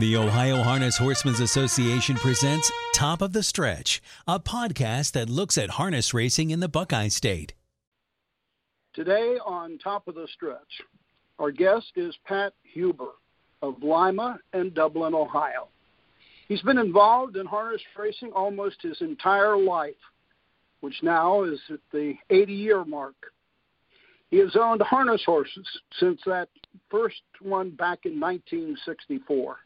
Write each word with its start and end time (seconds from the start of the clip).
The 0.00 0.16
Ohio 0.16 0.62
Harness 0.62 0.96
Horsemen's 0.96 1.40
Association 1.40 2.16
presents 2.16 2.72
Top 2.94 3.20
of 3.20 3.34
the 3.34 3.42
Stretch, 3.42 4.00
a 4.26 4.40
podcast 4.40 5.12
that 5.12 5.28
looks 5.28 5.58
at 5.58 5.68
harness 5.72 6.14
racing 6.14 6.48
in 6.48 6.60
the 6.60 6.70
Buckeye 6.70 7.08
State. 7.08 7.52
Today 8.94 9.36
on 9.44 9.76
Top 9.76 10.08
of 10.08 10.14
the 10.14 10.26
Stretch, 10.32 10.80
our 11.38 11.50
guest 11.50 11.92
is 11.96 12.16
Pat 12.24 12.54
Huber 12.62 13.10
of 13.60 13.82
Lima 13.82 14.38
and 14.54 14.72
Dublin, 14.72 15.12
Ohio. 15.12 15.68
He's 16.48 16.62
been 16.62 16.78
involved 16.78 17.36
in 17.36 17.44
harness 17.44 17.82
racing 17.94 18.32
almost 18.32 18.80
his 18.80 18.96
entire 19.02 19.58
life, 19.58 19.92
which 20.80 20.96
now 21.02 21.44
is 21.44 21.60
at 21.68 21.80
the 21.92 22.14
80 22.30 22.54
year 22.54 22.86
mark. 22.86 23.16
He 24.30 24.38
has 24.38 24.56
owned 24.58 24.80
harness 24.80 25.22
horses 25.26 25.68
since 25.98 26.22
that 26.24 26.48
first 26.90 27.20
one 27.42 27.68
back 27.68 28.06
in 28.06 28.18
1964. 28.18 29.58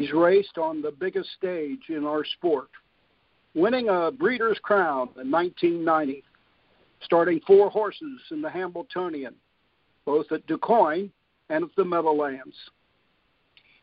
He's 0.00 0.12
raced 0.12 0.56
on 0.56 0.80
the 0.80 0.92
biggest 0.92 1.28
stage 1.36 1.90
in 1.90 2.06
our 2.06 2.24
sport, 2.24 2.70
winning 3.54 3.90
a 3.90 4.10
Breeders' 4.10 4.58
Crown 4.62 5.10
in 5.20 5.30
1990, 5.30 6.24
starting 7.02 7.38
four 7.46 7.68
horses 7.68 8.18
in 8.30 8.40
the 8.40 8.48
Hambletonian, 8.48 9.34
both 10.06 10.32
at 10.32 10.46
DuQuoin 10.46 11.10
and 11.50 11.64
at 11.64 11.70
the 11.76 11.84
Meadowlands. 11.84 12.56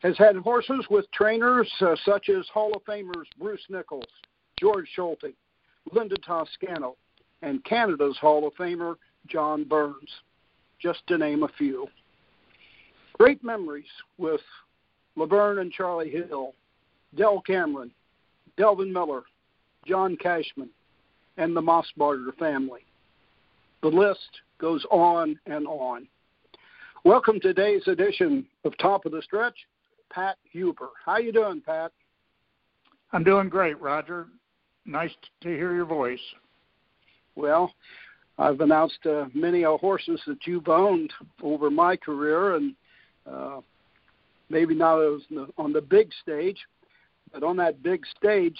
Has 0.02 0.18
had 0.18 0.34
horses 0.34 0.84
with 0.90 1.08
trainers 1.12 1.70
uh, 1.82 1.94
such 2.04 2.30
as 2.30 2.48
Hall 2.48 2.72
of 2.74 2.82
Famers 2.82 3.28
Bruce 3.38 3.66
Nickells, 3.70 4.02
George 4.58 4.88
Schulte, 4.96 5.36
Linda 5.92 6.16
Toscano, 6.26 6.96
and 7.42 7.62
Canada's 7.62 8.18
Hall 8.20 8.44
of 8.44 8.54
Famer 8.54 8.96
John 9.28 9.62
Burns, 9.62 10.10
just 10.80 10.98
to 11.06 11.16
name 11.16 11.44
a 11.44 11.48
few. 11.56 11.86
Great 13.12 13.44
memories 13.44 13.86
with 14.16 14.40
Laverne 15.18 15.58
and 15.58 15.72
Charlie 15.72 16.10
Hill, 16.10 16.54
Del 17.16 17.40
Cameron, 17.40 17.90
Delvin 18.56 18.92
Miller, 18.92 19.22
John 19.84 20.16
Cashman, 20.16 20.70
and 21.36 21.56
the 21.56 21.60
Mossbarger 21.60 22.36
family. 22.38 22.82
The 23.82 23.88
list 23.88 24.28
goes 24.60 24.84
on 24.92 25.36
and 25.46 25.66
on. 25.66 26.06
Welcome 27.04 27.40
to 27.40 27.52
today's 27.52 27.88
edition 27.88 28.46
of 28.64 28.78
Top 28.78 29.06
of 29.06 29.12
the 29.12 29.20
Stretch, 29.22 29.56
Pat 30.08 30.36
Huber. 30.52 30.90
How 31.04 31.18
you 31.18 31.32
doing, 31.32 31.62
Pat? 31.66 31.90
I'm 33.12 33.24
doing 33.24 33.48
great, 33.48 33.80
Roger. 33.80 34.28
Nice 34.86 35.14
to 35.40 35.48
hear 35.48 35.74
your 35.74 35.84
voice. 35.84 36.20
Well, 37.34 37.72
I've 38.38 38.60
announced 38.60 39.04
uh, 39.04 39.26
many 39.34 39.64
uh, 39.64 39.78
horses 39.78 40.20
that 40.28 40.46
you've 40.46 40.68
owned 40.68 41.12
over 41.42 41.70
my 41.70 41.96
career, 41.96 42.54
and 42.54 42.74
uh, 43.28 43.60
maybe 44.50 44.74
not 44.74 44.98
as 45.00 45.22
on 45.56 45.72
the 45.72 45.80
big 45.80 46.10
stage, 46.22 46.58
but 47.32 47.42
on 47.42 47.56
that 47.56 47.82
big 47.82 48.04
stage. 48.16 48.58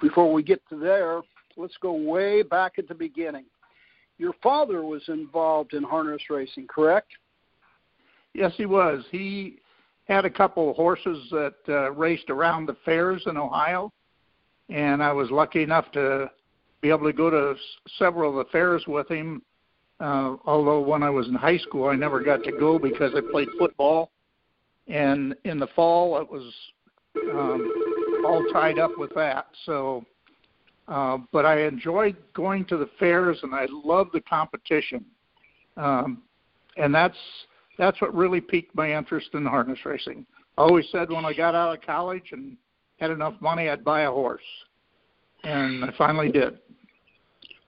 Before 0.00 0.32
we 0.32 0.42
get 0.42 0.60
to 0.68 0.78
there, 0.78 1.20
let's 1.56 1.76
go 1.80 1.92
way 1.92 2.42
back 2.42 2.78
at 2.78 2.88
the 2.88 2.94
beginning. 2.94 3.44
Your 4.18 4.32
father 4.42 4.82
was 4.82 5.02
involved 5.08 5.74
in 5.74 5.82
harness 5.82 6.22
racing, 6.30 6.66
correct? 6.68 7.08
Yes, 8.34 8.52
he 8.56 8.66
was. 8.66 9.04
He 9.10 9.58
had 10.08 10.24
a 10.24 10.30
couple 10.30 10.70
of 10.70 10.76
horses 10.76 11.26
that 11.30 11.54
uh, 11.68 11.92
raced 11.92 12.30
around 12.30 12.66
the 12.66 12.76
fairs 12.84 13.22
in 13.26 13.36
Ohio, 13.36 13.92
and 14.68 15.02
I 15.02 15.12
was 15.12 15.30
lucky 15.30 15.62
enough 15.62 15.90
to 15.92 16.30
be 16.80 16.90
able 16.90 17.06
to 17.06 17.12
go 17.12 17.30
to 17.30 17.54
several 17.98 18.30
of 18.30 18.46
the 18.46 18.50
fairs 18.50 18.84
with 18.86 19.10
him. 19.10 19.42
Uh, 19.98 20.36
although 20.44 20.80
when 20.80 21.02
I 21.02 21.10
was 21.10 21.26
in 21.26 21.34
high 21.34 21.56
school, 21.58 21.88
I 21.88 21.94
never 21.94 22.20
got 22.20 22.44
to 22.44 22.52
go 22.52 22.78
because 22.78 23.12
I 23.16 23.20
played 23.32 23.48
football 23.58 24.10
and 24.88 25.34
in 25.44 25.58
the 25.58 25.66
fall 25.68 26.20
it 26.20 26.30
was 26.30 26.52
um, 27.32 28.22
all 28.24 28.44
tied 28.52 28.78
up 28.78 28.92
with 28.96 29.14
that. 29.14 29.46
So, 29.64 30.04
uh, 30.88 31.18
but 31.32 31.44
I 31.44 31.62
enjoyed 31.62 32.16
going 32.34 32.64
to 32.66 32.76
the 32.76 32.88
fairs, 32.98 33.38
and 33.42 33.54
I 33.54 33.66
loved 33.70 34.10
the 34.12 34.20
competition, 34.20 35.04
um, 35.76 36.22
and 36.76 36.94
that's 36.94 37.16
that's 37.78 38.00
what 38.00 38.14
really 38.14 38.40
piqued 38.40 38.74
my 38.74 38.96
interest 38.96 39.30
in 39.34 39.44
harness 39.44 39.78
racing. 39.84 40.26
I 40.58 40.62
always 40.62 40.86
said 40.90 41.10
when 41.10 41.24
I 41.24 41.34
got 41.34 41.54
out 41.54 41.76
of 41.76 41.84
college 41.84 42.30
and 42.32 42.56
had 42.98 43.10
enough 43.10 43.34
money, 43.40 43.68
I'd 43.68 43.84
buy 43.84 44.02
a 44.02 44.10
horse, 44.10 44.40
and 45.44 45.84
I 45.84 45.92
finally 45.98 46.30
did. 46.30 46.58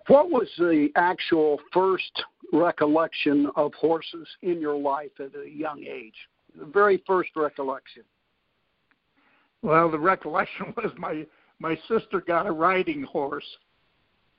What 0.07 0.31
was 0.31 0.49
the 0.57 0.89
actual 0.97 1.61
first 1.73 2.25
recollection 2.53 3.51
of 3.57 3.75
horses 3.75 4.27
in 4.41 4.59
your 4.59 4.79
life 4.79 5.11
at 5.19 5.33
a 5.39 5.49
young 5.49 5.85
age? 5.85 6.15
The 6.57 6.67
very 6.67 7.03
first 7.07 7.31
recollection? 7.37 8.03
Well, 9.63 9.91
the 9.91 9.99
recollection 9.99 10.73
was 10.77 10.93
my 10.97 11.27
my 11.61 11.77
sister 11.89 12.21
got 12.21 12.47
a 12.47 12.53
riding 12.53 13.03
horse, 13.03 13.47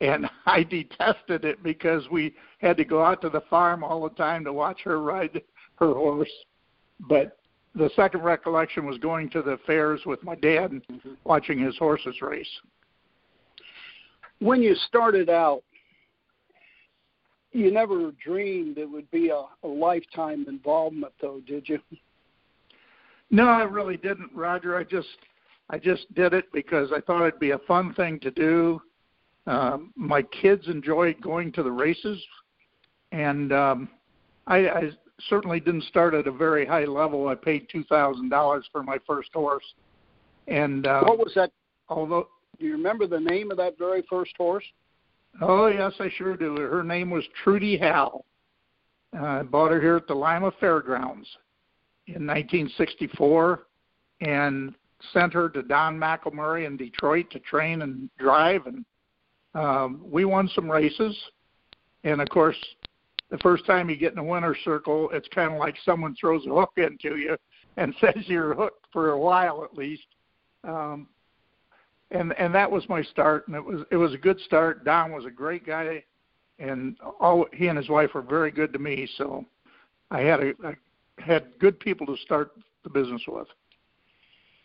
and 0.02 0.30
I 0.46 0.64
detested 0.64 1.46
it 1.46 1.62
because 1.64 2.03
we 2.09 2.34
had 2.59 2.78
to 2.78 2.86
go 2.86 3.03
out 3.03 3.22
to 3.22 3.30
the 3.30 3.42
farm 3.50 3.84
all 3.84 4.03
the 4.03 4.16
time 4.16 4.44
to 4.46 4.53
watch 4.53 4.81
her 4.84 5.02
ride 5.02 5.42
her 5.75 5.94
horse. 5.94 6.31
But 7.08 7.38
the 7.75 7.90
second 7.96 8.22
recollection 8.22 8.86
was 8.86 8.97
going 8.97 9.30
to 9.31 9.41
the 9.41 9.59
fairs 9.66 10.02
with 10.06 10.24
my 10.24 10.36
dad 10.36 10.72
and 10.72 10.88
mm-hmm. 10.88 11.14
watching 11.24 11.59
his 11.59 11.78
horses 11.78 12.22
race. 12.22 12.50
When 14.40 14.62
you 14.62 14.76
started 14.76 15.30
out, 15.30 15.64
you 17.52 17.72
never 17.72 18.12
dreamed 18.24 18.78
it 18.78 18.90
would 18.90 19.10
be 19.12 19.30
a, 19.30 19.44
a 19.64 19.68
lifetime 19.68 20.46
involvement, 20.48 21.14
though, 21.22 21.42
did 21.48 21.68
you? 21.68 21.80
No, 23.32 23.48
I 23.48 23.64
really 23.64 23.98
didn't, 23.98 24.32
Roger. 24.34 24.78
I 24.78 24.84
just 24.84 25.08
I 25.70 25.78
just 25.78 26.12
did 26.16 26.34
it 26.34 26.46
because 26.52 26.92
I 26.92 27.00
thought 27.02 27.28
it'd 27.28 27.40
be 27.40 27.52
a 27.52 27.59
fun 27.59 27.94
thing 27.94 28.20
to 28.22 28.32
do. 28.32 28.82
Um, 29.46 29.94
my 29.96 30.22
kids 30.22 30.68
enjoyed 30.68 31.22
going 31.22 31.52
to 31.54 31.64
the 31.64 31.72
races, 31.72 32.22
and 33.12 33.54
um, 33.54 33.90
I, 34.48 34.58
I 34.70 34.90
certainly 35.28 35.59
didn't 35.59 35.84
start 35.84 36.14
at 36.14 36.28
a 36.28 36.32
very 36.32 36.66
high 36.66 36.86
level. 36.86 37.28
I 37.28 37.36
paid 37.36 37.68
two 37.72 37.84
thousand 37.86 38.30
dollars 38.30 38.68
for 38.72 38.84
my 38.84 38.98
first 39.06 39.30
horse, 39.34 39.66
and 40.48 40.88
uh, 40.88 41.04
what 41.04 41.20
was 41.20 41.34
that? 41.36 41.52
Although, 41.88 42.28
do 42.59 42.66
you 42.66 42.74
remember 42.74 43.08
the 43.08 43.20
name 43.20 43.52
of 43.52 43.58
that 43.58 43.78
very 43.78 44.04
first 44.09 44.34
horse? 44.38 44.66
Oh 45.41 45.67
yes, 45.67 45.94
I 46.00 46.09
sure 46.17 46.35
do. 46.35 46.57
Her 46.57 46.84
name 46.84 47.09
was 47.09 47.23
Trudy 47.44 47.78
Hal. 47.78 48.25
Uh, 49.17 49.23
I 49.23 49.44
bought 49.44 49.72
her 49.72 49.81
here 49.81 49.95
at 49.95 50.07
the 50.07 50.13
Lima 50.13 50.51
Fairgrounds 50.59 51.28
in 52.07 52.25
1964 52.25 53.67
and 54.22 54.75
sent 55.13 55.34
her 55.34 55.50
to 55.50 55.63
Don 55.63 55.97
McElmurray 55.97 56.67
in 56.67 56.78
Detroit 56.78 57.29
to 57.31 57.40
train 57.40 57.81
and 57.81 58.09
drive. 58.19 58.66
And 58.67 58.85
um, 59.56 60.01
we 60.03 60.25
won 60.25 60.50
some 60.53 60.69
races. 60.69 61.17
And 62.03 62.22
of 62.22 62.29
course, 62.29 62.57
the 63.29 63.38
first 63.40 63.66
time 63.66 63.90
you 63.90 63.96
get 63.96 64.13
in 64.13 64.19
a 64.19 64.23
winner's 64.23 64.57
circle, 64.63 65.09
it's 65.13 65.28
kind 65.29 65.53
of 65.53 65.59
like 65.59 65.75
someone 65.85 66.16
throws 66.19 66.46
a 66.46 66.50
hook 66.50 66.73
into 66.78 67.17
you 67.17 67.38
and 67.78 67.94
says 68.01 68.23
you're 68.25 68.53
hooked 68.53 68.85
for 68.91 69.11
a 69.11 69.19
while 69.19 69.63
at 69.63 69.78
least. 69.78 70.06
Um, 70.63 71.07
and 72.12 72.34
and 72.38 72.53
that 72.56 72.70
was 72.70 72.88
my 72.90 73.03
start, 73.03 73.47
and 73.47 73.56
it 73.56 73.64
was 73.64 73.81
it 73.92 73.97
was 73.97 74.14
a 74.14 74.18
good 74.18 74.40
start. 74.42 74.84
Don 74.84 75.12
was 75.12 75.25
a 75.25 75.31
great 75.31 75.66
guy, 75.66 76.03
and 76.58 76.97
all 77.20 77.46
he 77.53 77.68
and 77.68 77.78
his 77.78 77.90
wife 77.90 78.14
were 78.14 78.22
very 78.22 78.52
good 78.52 78.74
to 78.74 78.80
me. 78.80 79.08
So 79.18 79.46
I 80.12 80.22
had 80.22 80.40
a, 80.40 80.50
a 80.64 80.74
had 81.22 81.47
good 81.59 81.80
people 81.80 82.08
to 82.08 82.18
start 82.18 82.52
the 82.84 82.90
business 82.90 83.22
with. 83.28 83.47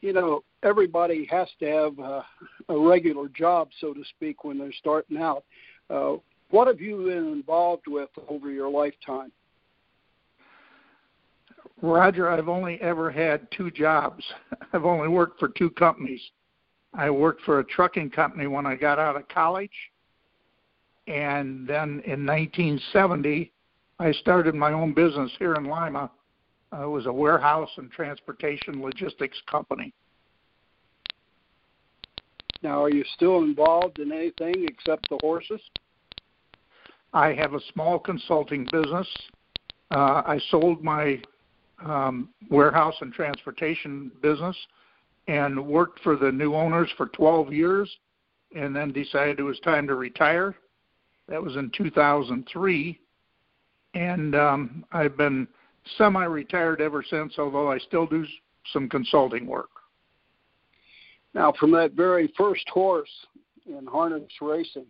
You 0.00 0.12
know, 0.12 0.44
everybody 0.62 1.26
has 1.30 1.48
to 1.60 1.66
have 1.66 1.98
uh, 1.98 2.22
a 2.68 2.78
regular 2.78 3.28
job, 3.28 3.68
so 3.80 3.94
to 3.94 4.04
speak, 4.16 4.44
when 4.44 4.58
they're 4.58 4.72
starting 4.78 5.16
out. 5.16 5.44
Uh, 5.90 6.16
what 6.50 6.68
have 6.68 6.80
you 6.80 7.04
been 7.06 7.32
involved 7.32 7.86
with 7.86 8.10
over 8.28 8.50
your 8.50 8.68
lifetime? 8.68 9.32
Roger, 11.82 12.30
I've 12.30 12.48
only 12.48 12.80
ever 12.80 13.10
had 13.10 13.48
two 13.50 13.70
jobs. 13.70 14.24
I've 14.72 14.84
only 14.84 15.08
worked 15.08 15.40
for 15.40 15.48
two 15.48 15.70
companies. 15.70 16.20
I 16.94 17.10
worked 17.10 17.42
for 17.42 17.58
a 17.58 17.64
trucking 17.64 18.10
company 18.10 18.46
when 18.46 18.66
I 18.66 18.76
got 18.76 18.98
out 18.98 19.16
of 19.16 19.26
college. 19.28 19.70
And 21.06 21.66
then 21.66 22.00
in 22.06 22.24
1970, 22.24 23.52
I 23.98 24.12
started 24.12 24.54
my 24.54 24.72
own 24.72 24.94
business 24.94 25.30
here 25.38 25.54
in 25.54 25.64
Lima 25.64 26.10
uh, 26.74 26.84
it 26.84 26.88
was 26.88 27.06
a 27.06 27.12
warehouse 27.12 27.70
and 27.76 27.90
transportation 27.90 28.82
logistics 28.82 29.40
company. 29.48 29.92
Now, 32.62 32.82
are 32.82 32.90
you 32.90 33.04
still 33.14 33.44
involved 33.44 33.98
in 33.98 34.10
anything 34.10 34.66
except 34.68 35.08
the 35.08 35.18
horses? 35.20 35.60
I 37.12 37.32
have 37.34 37.54
a 37.54 37.60
small 37.72 37.98
consulting 37.98 38.66
business. 38.72 39.06
Uh, 39.90 40.22
I 40.26 40.40
sold 40.50 40.82
my 40.82 41.20
um, 41.84 42.30
warehouse 42.50 42.94
and 43.00 43.12
transportation 43.12 44.10
business 44.22 44.56
and 45.26 45.66
worked 45.66 46.00
for 46.00 46.16
the 46.16 46.30
new 46.30 46.54
owners 46.54 46.90
for 46.96 47.06
12 47.06 47.52
years 47.52 47.90
and 48.54 48.74
then 48.74 48.92
decided 48.92 49.38
it 49.38 49.42
was 49.42 49.58
time 49.60 49.86
to 49.86 49.94
retire. 49.94 50.54
That 51.28 51.42
was 51.42 51.56
in 51.56 51.70
2003. 51.76 53.00
And 53.94 54.34
um, 54.34 54.84
I've 54.92 55.16
been 55.16 55.48
semi-retired 55.96 56.80
ever 56.80 57.04
since. 57.08 57.34
Although 57.38 57.70
I 57.70 57.78
still 57.78 58.06
do 58.06 58.26
some 58.72 58.88
consulting 58.88 59.46
work. 59.46 59.70
Now, 61.34 61.52
from 61.58 61.72
that 61.72 61.92
very 61.92 62.32
first 62.36 62.68
horse 62.68 63.10
in 63.66 63.86
harness 63.86 64.30
racing, 64.40 64.86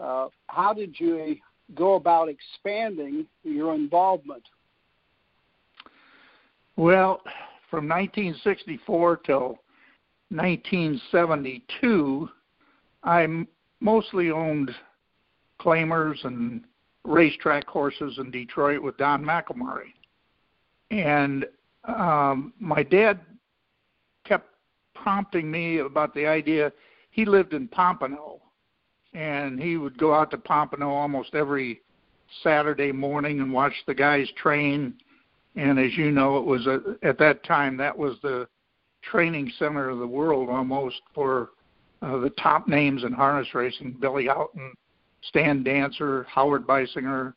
uh, 0.00 0.28
how 0.48 0.72
did 0.72 0.98
you 0.98 1.36
go 1.74 1.94
about 1.94 2.28
expanding 2.28 3.26
your 3.44 3.74
involvement? 3.74 4.42
Well, 6.76 7.22
from 7.70 7.88
1964 7.88 9.16
till 9.18 9.58
1972, 10.30 12.28
I 13.02 13.46
mostly 13.80 14.30
owned 14.30 14.70
claimers 15.60 16.24
and 16.24 16.64
racetrack 17.04 17.66
horses 17.66 18.18
in 18.18 18.30
Detroit 18.30 18.82
with 18.82 18.96
Don 18.96 19.24
McElmurray. 19.24 19.92
And 20.90 21.46
um, 21.84 22.52
my 22.58 22.82
dad 22.82 23.20
kept 24.24 24.48
prompting 24.94 25.50
me 25.50 25.78
about 25.78 26.14
the 26.14 26.26
idea. 26.26 26.72
He 27.10 27.24
lived 27.24 27.54
in 27.54 27.68
Pompano, 27.68 28.40
and 29.14 29.60
he 29.60 29.76
would 29.76 29.98
go 29.98 30.14
out 30.14 30.30
to 30.32 30.38
Pompano 30.38 30.90
almost 30.90 31.34
every 31.34 31.80
Saturday 32.42 32.92
morning 32.92 33.40
and 33.40 33.52
watch 33.52 33.74
the 33.86 33.94
guys 33.94 34.28
train. 34.36 34.94
And 35.56 35.78
as 35.78 35.96
you 35.96 36.10
know, 36.10 36.38
it 36.38 36.44
was 36.44 36.66
a, 36.66 36.80
at 37.02 37.18
that 37.18 37.44
time 37.44 37.76
that 37.78 37.96
was 37.96 38.16
the 38.22 38.48
training 39.02 39.50
center 39.58 39.88
of 39.88 39.98
the 39.98 40.06
world 40.06 40.48
almost 40.48 41.00
for 41.14 41.50
uh, 42.02 42.18
the 42.18 42.30
top 42.30 42.68
names 42.68 43.04
in 43.04 43.12
harness 43.12 43.54
racing: 43.54 43.96
Billy 44.00 44.26
Haughton, 44.26 44.72
Stan 45.22 45.62
Dancer, 45.62 46.24
Howard 46.24 46.66
Beissinger, 46.66 47.34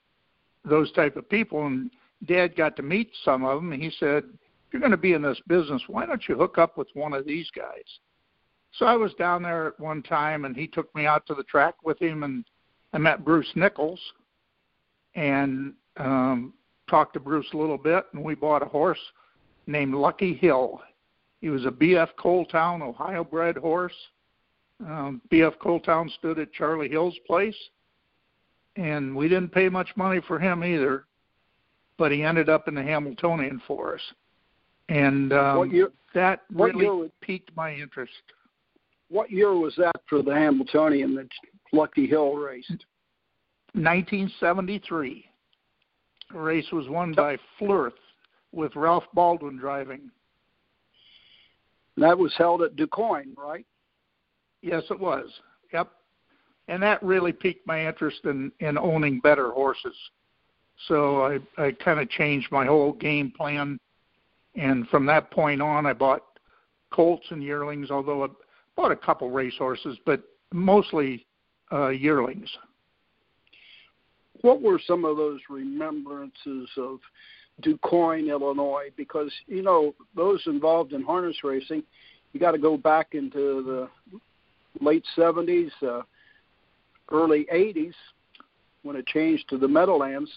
those 0.63 0.92
type 0.94 1.18
of 1.18 1.30
people. 1.30 1.65
And 1.65 1.92
Dad 2.25 2.56
got 2.56 2.75
to 2.77 2.83
meet 2.83 3.12
some 3.25 3.44
of 3.44 3.57
them. 3.57 3.74
And 3.74 3.81
he 3.81 3.92
said, 4.00 4.24
"If 4.25 4.74
you're 4.74 4.80
going 4.80 4.92
to 4.92 4.98
be 4.98 5.13
in 5.13 5.21
this 5.21 5.42
business, 5.48 5.81
why 5.88 6.06
don't 6.06 6.27
you 6.27 6.36
hook 6.36 6.57
up 6.57 6.77
with 6.77 6.88
one 6.94 7.13
of 7.13 7.25
these 7.25 7.50
guys?" 7.56 8.00
So 8.74 8.86
I 8.86 8.95
was 8.95 9.13
down 9.16 9.44
there 9.44 9.68
at 9.68 9.80
one 9.80 10.01
time, 10.01 10.45
and 10.45 10.56
he 10.56 10.68
took 10.68 10.94
me 10.95 11.06
out 11.06 11.25
to 11.27 11.36
the 11.36 11.44
track 11.44 11.75
with 11.83 12.01
him, 12.01 12.24
and 12.24 12.44
I 12.94 12.98
met 12.98 13.25
Bruce 13.25 13.51
Nickells, 13.56 14.00
and 15.16 15.74
um, 15.98 16.54
talked 16.89 17.13
to 17.13 17.19
Bruce 17.19 17.47
a 17.53 17.57
little 17.57 17.77
bit, 17.77 18.06
and 18.13 18.24
we 18.24 18.35
bought 18.35 18.62
a 18.62 18.65
horse 18.65 19.00
named 19.68 19.94
Lucky 19.94 20.33
Hill. 20.33 20.81
He 21.41 21.50
was 21.50 21.65
a 21.65 21.71
BF 21.71 22.09
Coaltown, 22.18 22.81
Ohio 22.81 23.24
bred 23.24 23.57
horse. 23.57 23.94
Um, 24.85 25.21
BF 25.31 25.57
Coaltown 25.57 26.09
stood 26.18 26.39
at 26.39 26.51
Charlie 26.53 26.89
Hill's 26.89 27.18
place, 27.27 27.56
and 28.75 29.15
we 29.15 29.27
didn't 29.27 29.50
pay 29.50 29.69
much 29.69 29.89
money 29.95 30.21
for 30.27 30.39
him 30.39 30.63
either, 30.63 31.06
but 31.97 32.12
he 32.12 32.24
ended 32.24 32.50
up 32.50 32.68
in 32.68 32.75
the 32.75 32.83
Hambletonian 32.83 33.62
for 33.68 33.95
us. 33.95 34.01
And 34.89 35.31
um, 35.31 35.71
year, 35.71 35.91
that 36.13 36.41
really 36.53 36.89
would, 36.89 37.12
piqued 37.21 37.56
my 37.56 37.74
interest. 37.74 38.12
What 39.09 39.31
year 39.31 39.53
was 39.53 39.75
that 39.77 39.95
for 40.09 40.21
the 40.21 40.33
Hambletonian 40.33 41.15
that 41.15 41.27
Lucky 41.71 42.07
Hill 42.07 42.33
raced? 42.35 42.85
1973. 43.74 45.25
Race 46.33 46.71
was 46.71 46.88
won 46.89 47.13
by 47.13 47.38
Flirth 47.59 47.91
with 48.51 48.75
Ralph 48.75 49.06
Baldwin 49.13 49.57
driving. 49.57 50.09
That 51.97 52.18
was 52.18 52.33
held 52.38 52.62
at 52.62 52.75
DuQuoin, 52.75 53.38
right? 53.38 53.65
Yes, 54.62 54.83
it 54.89 55.00
was. 55.00 55.25
Yep. 55.74 55.89
And 56.68 56.81
that 56.81 57.03
really 57.03 57.33
piqued 57.33 57.68
my 57.68 57.88
interest 57.88 58.21
in, 58.24 58.51
in 58.59 58.77
owning 58.77 59.19
better 59.19 59.51
horses. 59.51 59.95
So 60.88 61.24
I, 61.24 61.39
I 61.62 61.71
kind 61.71 62.00
of 62.00 62.09
changed 62.09 62.51
my 62.51 62.65
whole 62.65 62.94
game 62.94 63.31
plan. 63.35 63.80
And 64.56 64.88
from 64.88 65.06
that 65.07 65.31
point 65.31 65.62
on, 65.62 65.85
I 65.85 65.94
bought 65.94 66.24
colts 66.91 67.25
and 67.30 67.44
yearlings, 67.44 67.91
although 67.91 68.24
I 68.24 68.27
bought 68.75 68.91
a 68.91 68.95
couple 68.95 69.30
race 69.30 69.56
horses, 69.57 69.97
but 70.06 70.24
mostly 70.51 71.25
uh, 71.71 71.89
yearlings. 71.89 72.50
What 74.44 74.62
were 74.62 74.80
some 74.86 75.06
of 75.06 75.16
those 75.16 75.40
remembrances 75.50 76.69
of 76.78 77.00
DuQuoin, 77.62 78.30
Illinois? 78.30 78.90
Because, 78.98 79.31
you 79.48 79.62
know, 79.62 79.95
those 80.16 80.42
involved 80.48 80.92
in 80.92 81.01
harness 81.01 81.38
racing, 81.45 81.81
you 82.34 82.42
got 82.42 82.51
to 82.51 82.57
go 82.57 82.75
back 82.75 83.13
into 83.13 83.63
the 83.63 84.19
late 84.81 85.06
70s, 85.18 85.72
uh, 85.81 86.01
early 87.10 87.48
80s, 87.54 87.94
when 88.81 88.98
it 88.98 89.07
changed 89.07 89.48
to 89.48 89.57
the 89.57 89.68
Meadowlands, 89.68 90.30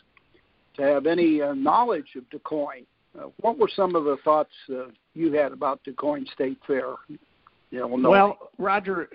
to 0.77 0.83
have 0.83 1.07
any 1.07 1.43
uh, 1.43 1.55
knowledge 1.55 2.15
of 2.15 2.23
DuQuoin. 2.31 2.85
Uh, 3.19 3.31
what 3.41 3.59
were 3.59 3.71
some 3.75 3.97
of 3.97 4.05
the 4.05 4.19
thoughts 4.23 4.53
uh, 4.71 4.85
you 5.15 5.33
had 5.33 5.51
about 5.51 5.81
DuQuoin 5.85 6.29
State 6.33 6.59
Fair? 6.65 6.95
Illinois? 7.73 8.09
Well, 8.09 8.39
Roger, 8.59 9.09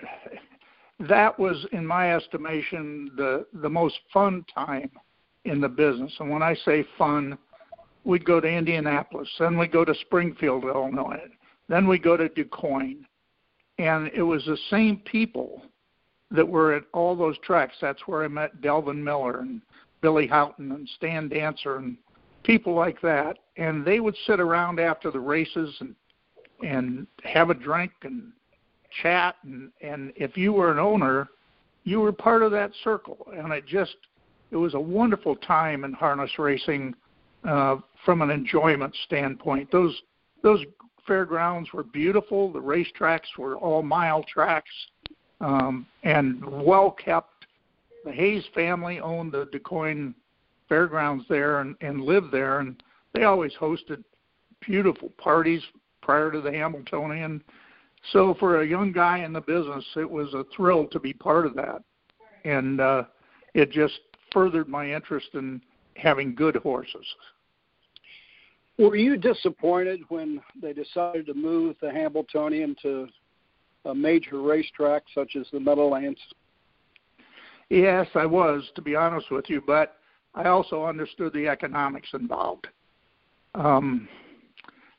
that 1.08 1.38
was, 1.38 1.66
in 1.72 1.86
my 1.86 2.14
estimation, 2.14 3.10
the 3.16 3.46
the 3.54 3.68
most 3.68 3.98
fun 4.12 4.44
time 4.54 4.90
in 5.44 5.60
the 5.60 5.68
business. 5.68 6.12
And 6.20 6.30
when 6.30 6.42
I 6.42 6.54
say 6.54 6.84
fun, 6.96 7.36
we'd 8.04 8.24
go 8.24 8.40
to 8.40 8.48
Indianapolis, 8.48 9.28
then 9.38 9.58
we'd 9.58 9.72
go 9.72 9.84
to 9.84 9.94
Springfield, 9.94 10.64
Illinois, 10.64 11.20
then 11.68 11.86
we'd 11.86 12.02
go 12.02 12.16
to 12.16 12.28
DuQuoin, 12.28 12.98
and 13.78 14.10
it 14.14 14.22
was 14.22 14.44
the 14.44 14.58
same 14.70 14.98
people 14.98 15.62
that 16.30 16.48
were 16.48 16.72
at 16.72 16.84
all 16.92 17.14
those 17.14 17.38
tracks. 17.38 17.74
That's 17.80 18.06
where 18.06 18.24
I 18.24 18.28
met 18.28 18.60
Delvin 18.60 19.02
Miller 19.02 19.40
and 19.40 19.60
Billy 20.00 20.26
Haughton 20.26 20.72
and 20.72 20.88
Stan 20.96 21.28
Dancer 21.28 21.76
and 21.76 21.96
people 22.42 22.74
like 22.74 23.00
that. 23.02 23.38
And 23.56 23.84
they 23.84 24.00
would 24.00 24.16
sit 24.26 24.40
around 24.40 24.80
after 24.80 25.10
the 25.10 25.20
races 25.20 25.74
and 25.80 25.94
and 26.62 27.08
have 27.24 27.50
a 27.50 27.54
drink 27.54 27.90
and 28.02 28.32
chat 29.02 29.36
and 29.44 29.70
and 29.80 30.12
if 30.16 30.36
you 30.36 30.52
were 30.52 30.70
an 30.70 30.78
owner, 30.78 31.28
you 31.84 32.00
were 32.00 32.12
part 32.12 32.42
of 32.42 32.50
that 32.52 32.72
circle. 32.82 33.26
And 33.36 33.52
it 33.52 33.66
just 33.66 33.96
it 34.50 34.56
was 34.56 34.74
a 34.74 34.80
wonderful 34.80 35.36
time 35.36 35.84
in 35.84 35.92
harness 35.92 36.38
racing 36.38 36.94
uh, 37.44 37.76
from 38.04 38.22
an 38.22 38.30
enjoyment 38.30 38.94
standpoint. 39.06 39.70
Those 39.70 40.00
those 40.42 40.64
fairgrounds 41.06 41.72
were 41.72 41.82
beautiful. 41.82 42.52
The 42.52 42.60
racetracks 42.60 43.36
were 43.38 43.56
all 43.56 43.82
mile 43.82 44.24
tracks 44.24 44.70
um, 45.40 45.86
and 46.02 46.44
well 46.44 46.90
kept. 46.90 47.46
The 48.04 48.12
Hayes 48.12 48.44
family 48.54 49.00
owned 49.00 49.32
the 49.32 49.46
DuQuoin 49.46 50.14
Fairgrounds 50.68 51.24
there 51.28 51.60
and, 51.60 51.76
and 51.80 52.00
lived 52.00 52.32
there, 52.32 52.60
and 52.60 52.82
they 53.12 53.24
always 53.24 53.52
hosted 53.60 54.02
beautiful 54.60 55.10
parties 55.18 55.62
prior 56.00 56.30
to 56.32 56.40
the 56.40 56.50
Hambletonian. 56.50 57.42
So 58.10 58.34
for 58.40 58.62
a 58.62 58.66
young 58.66 58.92
guy 58.92 59.18
in 59.18 59.32
the 59.32 59.40
business, 59.40 59.84
it 59.96 60.10
was 60.10 60.34
a 60.34 60.44
thrill 60.54 60.86
to 60.88 60.98
be 60.98 61.12
part 61.12 61.46
of 61.46 61.54
that, 61.54 61.82
and 62.44 62.80
uh, 62.80 63.04
it 63.54 63.70
just 63.70 64.00
furthered 64.32 64.68
my 64.68 64.92
interest 64.92 65.28
in 65.34 65.62
having 65.94 66.34
good 66.34 66.56
horses. 66.56 67.06
Were 68.78 68.96
you 68.96 69.16
disappointed 69.16 70.00
when 70.08 70.40
they 70.60 70.72
decided 70.72 71.26
to 71.26 71.34
move 71.34 71.76
the 71.80 71.90
Hambletonian 71.90 72.74
to 72.82 73.06
a 73.84 73.94
major 73.94 74.40
racetrack 74.40 75.02
such 75.14 75.36
as 75.36 75.46
the 75.52 75.60
Meadowlands? 75.60 76.20
Yes, 77.68 78.06
I 78.14 78.26
was, 78.26 78.68
to 78.74 78.82
be 78.82 78.96
honest 78.96 79.30
with 79.30 79.48
you, 79.48 79.62
but 79.64 79.98
I 80.34 80.48
also 80.48 80.84
understood 80.84 81.32
the 81.32 81.48
economics 81.48 82.08
involved. 82.14 82.66
Um, 83.54 84.08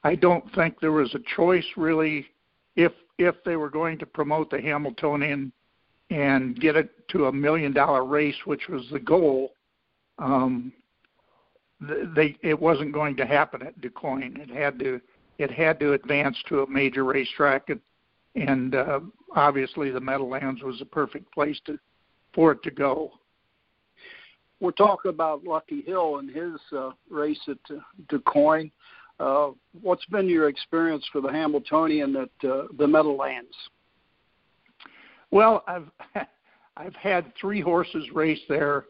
I 0.03 0.15
don't 0.15 0.43
think 0.53 0.79
there 0.79 0.91
was 0.91 1.13
a 1.15 1.35
choice 1.35 1.65
really 1.75 2.27
if 2.75 2.91
if 3.19 3.35
they 3.43 3.55
were 3.55 3.69
going 3.69 3.97
to 3.99 4.05
promote 4.05 4.49
the 4.49 4.59
Hambletonian 4.59 5.51
and 6.09 6.59
get 6.59 6.75
it 6.75 6.89
to 7.09 7.25
a 7.25 7.31
million 7.31 7.73
dollar 7.73 8.05
race, 8.05 8.35
which 8.45 8.67
was 8.69 8.83
the 8.91 8.99
goal. 8.99 9.53
Um, 10.19 10.71
they 12.15 12.37
it 12.41 12.59
wasn't 12.59 12.93
going 12.93 13.15
to 13.17 13.25
happen 13.25 13.61
at 13.61 13.79
DuQuoin. 13.81 14.39
It 14.39 14.49
had 14.49 14.79
to 14.79 15.01
it 15.37 15.51
had 15.51 15.79
to 15.79 15.93
advance 15.93 16.37
to 16.49 16.61
a 16.61 16.69
major 16.69 17.03
racetrack, 17.03 17.69
and 17.69 17.79
and 18.35 18.75
uh, 18.75 18.99
obviously 19.35 19.91
the 19.91 19.99
Meadowlands 19.99 20.61
was 20.63 20.81
a 20.81 20.85
perfect 20.85 21.31
place 21.33 21.59
to 21.65 21.77
for 22.33 22.51
it 22.51 22.63
to 22.63 22.71
go. 22.71 23.11
We're 24.59 24.71
talking 24.71 25.09
about 25.09 25.43
Lucky 25.43 25.81
Hill 25.81 26.19
and 26.19 26.29
his 26.29 26.59
uh, 26.75 26.91
race 27.09 27.41
at 27.49 27.57
uh, 27.69 27.79
DuQuoin. 28.09 28.71
Uh, 29.19 29.51
what's 29.81 30.05
been 30.05 30.27
your 30.27 30.49
experience 30.49 31.05
for 31.11 31.21
the 31.21 31.31
Hambletonian 31.31 32.15
at 32.15 32.49
uh, 32.49 32.63
the 32.77 32.87
Meadowlands? 32.87 33.55
Well, 35.31 35.63
I've 35.67 35.89
I've 36.77 36.95
had 36.95 37.31
three 37.39 37.61
horses 37.61 38.09
race 38.13 38.41
there. 38.49 38.85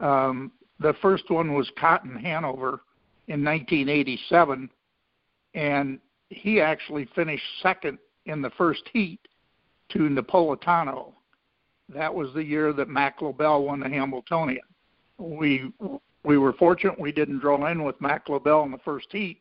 Um, 0.00 0.50
the 0.80 0.94
first 1.00 1.30
one 1.30 1.54
was 1.54 1.70
Cotton 1.78 2.16
Hanover 2.16 2.80
in 3.28 3.44
1987, 3.44 4.68
and 5.54 5.98
he 6.30 6.60
actually 6.60 7.08
finished 7.14 7.44
second 7.62 7.98
in 8.26 8.42
the 8.42 8.50
first 8.50 8.82
heat 8.92 9.20
to 9.90 9.98
Napolitano. 9.98 11.12
That 11.88 12.12
was 12.14 12.32
the 12.34 12.42
year 12.42 12.72
that 12.72 12.88
Mack 12.88 13.20
Lobell 13.20 13.64
won 13.64 13.80
the 13.80 13.88
Hamiltonian. 13.88 14.60
We 15.18 15.72
we 16.24 16.38
were 16.38 16.52
fortunate 16.54 16.98
we 16.98 17.12
didn't 17.12 17.40
draw 17.40 17.66
in 17.66 17.82
with 17.82 18.00
Mack 18.00 18.28
Lobell 18.28 18.64
in 18.64 18.70
the 18.70 18.78
first 18.78 19.08
heat, 19.10 19.38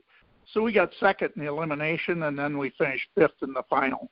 So 0.54 0.62
we 0.62 0.72
got 0.72 0.92
second 1.00 1.32
in 1.36 1.44
the 1.44 1.50
elimination, 1.50 2.24
and 2.24 2.38
then 2.38 2.58
we 2.58 2.72
finished 2.78 3.08
fifth 3.16 3.42
in 3.42 3.54
the 3.54 3.64
final. 3.70 4.10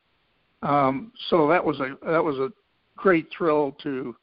Um, 0.61 1.11
so 1.29 1.47
that 1.47 1.63
was 1.63 1.79
a 1.79 1.97
that 2.05 2.23
was 2.23 2.37
a 2.37 2.51
great 2.95 3.27
thrill 3.35 3.75
to 3.83 4.15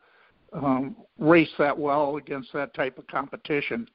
um, 0.52 0.96
race 1.18 1.50
that 1.58 1.76
well 1.76 2.16
against 2.16 2.52
that 2.52 2.74
type 2.74 2.98
of 2.98 3.06
competition. 3.06 3.88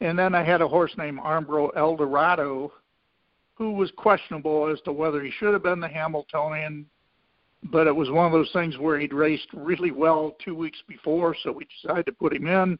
And 0.00 0.18
then 0.18 0.34
I 0.34 0.42
had 0.42 0.60
a 0.60 0.68
horse 0.68 0.92
named 0.98 1.18
Armbro 1.20 1.70
Eldorado, 1.76 2.72
who 3.54 3.72
was 3.72 3.90
questionable 3.96 4.68
as 4.70 4.80
to 4.82 4.92
whether 4.92 5.22
he 5.22 5.30
should 5.30 5.54
have 5.54 5.62
been 5.62 5.80
the 5.80 5.88
Hambletonian, 5.88 6.86
but 7.64 7.86
it 7.86 7.96
was 7.96 8.10
one 8.10 8.26
of 8.26 8.32
those 8.32 8.50
things 8.52 8.76
where 8.76 8.98
he'd 8.98 9.14
raced 9.14 9.48
really 9.54 9.90
well 9.90 10.36
two 10.44 10.54
weeks 10.54 10.78
before, 10.86 11.34
so 11.42 11.52
we 11.52 11.66
decided 11.82 12.04
to 12.06 12.12
put 12.12 12.34
him 12.34 12.46
in, 12.46 12.78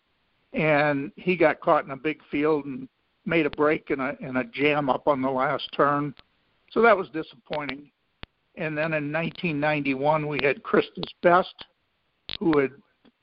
and 0.53 1.11
he 1.17 1.37
got 1.37 1.61
caught 1.61 1.85
in 1.85 1.91
a 1.93 1.97
big 1.97 2.21
field 2.31 2.67
and 2.67 2.87
made 3.27 3.47
a 3.47 3.51
break 3.51 3.91
in 3.91 4.01
a 4.01 4.15
in 4.21 4.37
a 4.37 4.45
jam 4.45 4.89
up 4.89 5.09
on 5.09 5.21
the 5.21 5.31
last 5.31 5.69
turn, 5.75 6.15
so 6.71 6.81
that 6.83 6.97
was 6.97 7.09
disappointing. 7.11 7.91
And 8.57 8.77
then 8.77 8.95
in 8.95 9.13
1991 9.13 10.27
we 10.27 10.39
had 10.43 10.63
Crysta's 10.63 11.13
Best, 11.23 11.55
who 12.39 12.59
had 12.59 12.73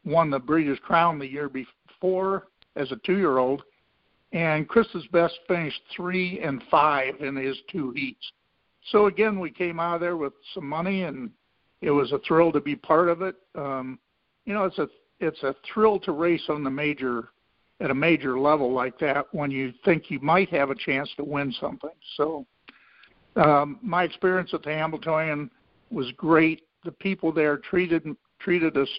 won 0.06 0.30
the 0.30 0.40
Breeders' 0.40 0.80
Crown 0.84 1.18
the 1.18 1.28
year 1.28 1.50
before 1.50 2.48
as 2.76 2.92
a 2.92 2.98
two-year-old, 2.98 3.64
and 4.32 4.68
Crysta's 4.68 5.08
Best 5.12 5.40
finished 5.48 5.82
three 5.96 6.40
and 6.42 6.62
five 6.70 7.16
in 7.22 7.36
his 7.36 7.58
two 7.72 7.92
heats. 7.92 8.32
So 8.92 9.06
again, 9.06 9.40
we 9.40 9.50
came 9.50 9.80
out 9.80 9.96
of 9.96 10.02
there 10.02 10.18
with 10.18 10.34
some 10.54 10.68
money, 10.68 11.04
and 11.04 11.32
it 11.82 11.92
was 11.92 12.12
a 12.12 12.20
thrill 12.20 12.52
to 12.52 12.60
be 12.60 12.76
part 12.76 13.10
of 13.10 13.22
it. 13.22 13.36
Um, 13.56 14.00
you 14.46 14.54
know, 14.54 14.66
it's 14.66 14.80
a 14.80 14.90
it's 15.20 15.42
a 15.44 15.56
thrill 15.72 16.00
to 16.02 16.12
race 16.12 16.44
on 16.50 16.64
the 16.64 16.70
major 16.70 17.30
at 17.84 17.92
a 17.92 17.94
major 17.94 18.40
level 18.40 18.72
like 18.72 18.98
that 18.98 19.28
when 19.34 19.52
you 19.52 19.74
think 19.84 20.10
you 20.10 20.20
might 20.22 20.50
have 20.50 20.70
a 20.70 20.76
chance 20.76 21.10
to 21.18 21.24
win 21.24 21.54
something. 21.60 21.92
So 22.16 22.46
um, 23.36 23.78
my 23.82 24.04
experience 24.04 24.52
at 24.54 24.64
the 24.64 24.72
Hambletonian 24.72 25.52
was 25.92 26.10
great. 26.14 26.64
The 26.86 26.94
people 26.94 27.32
there 27.32 27.58
treated 27.58 28.06
treated 28.40 28.78
us 28.78 28.90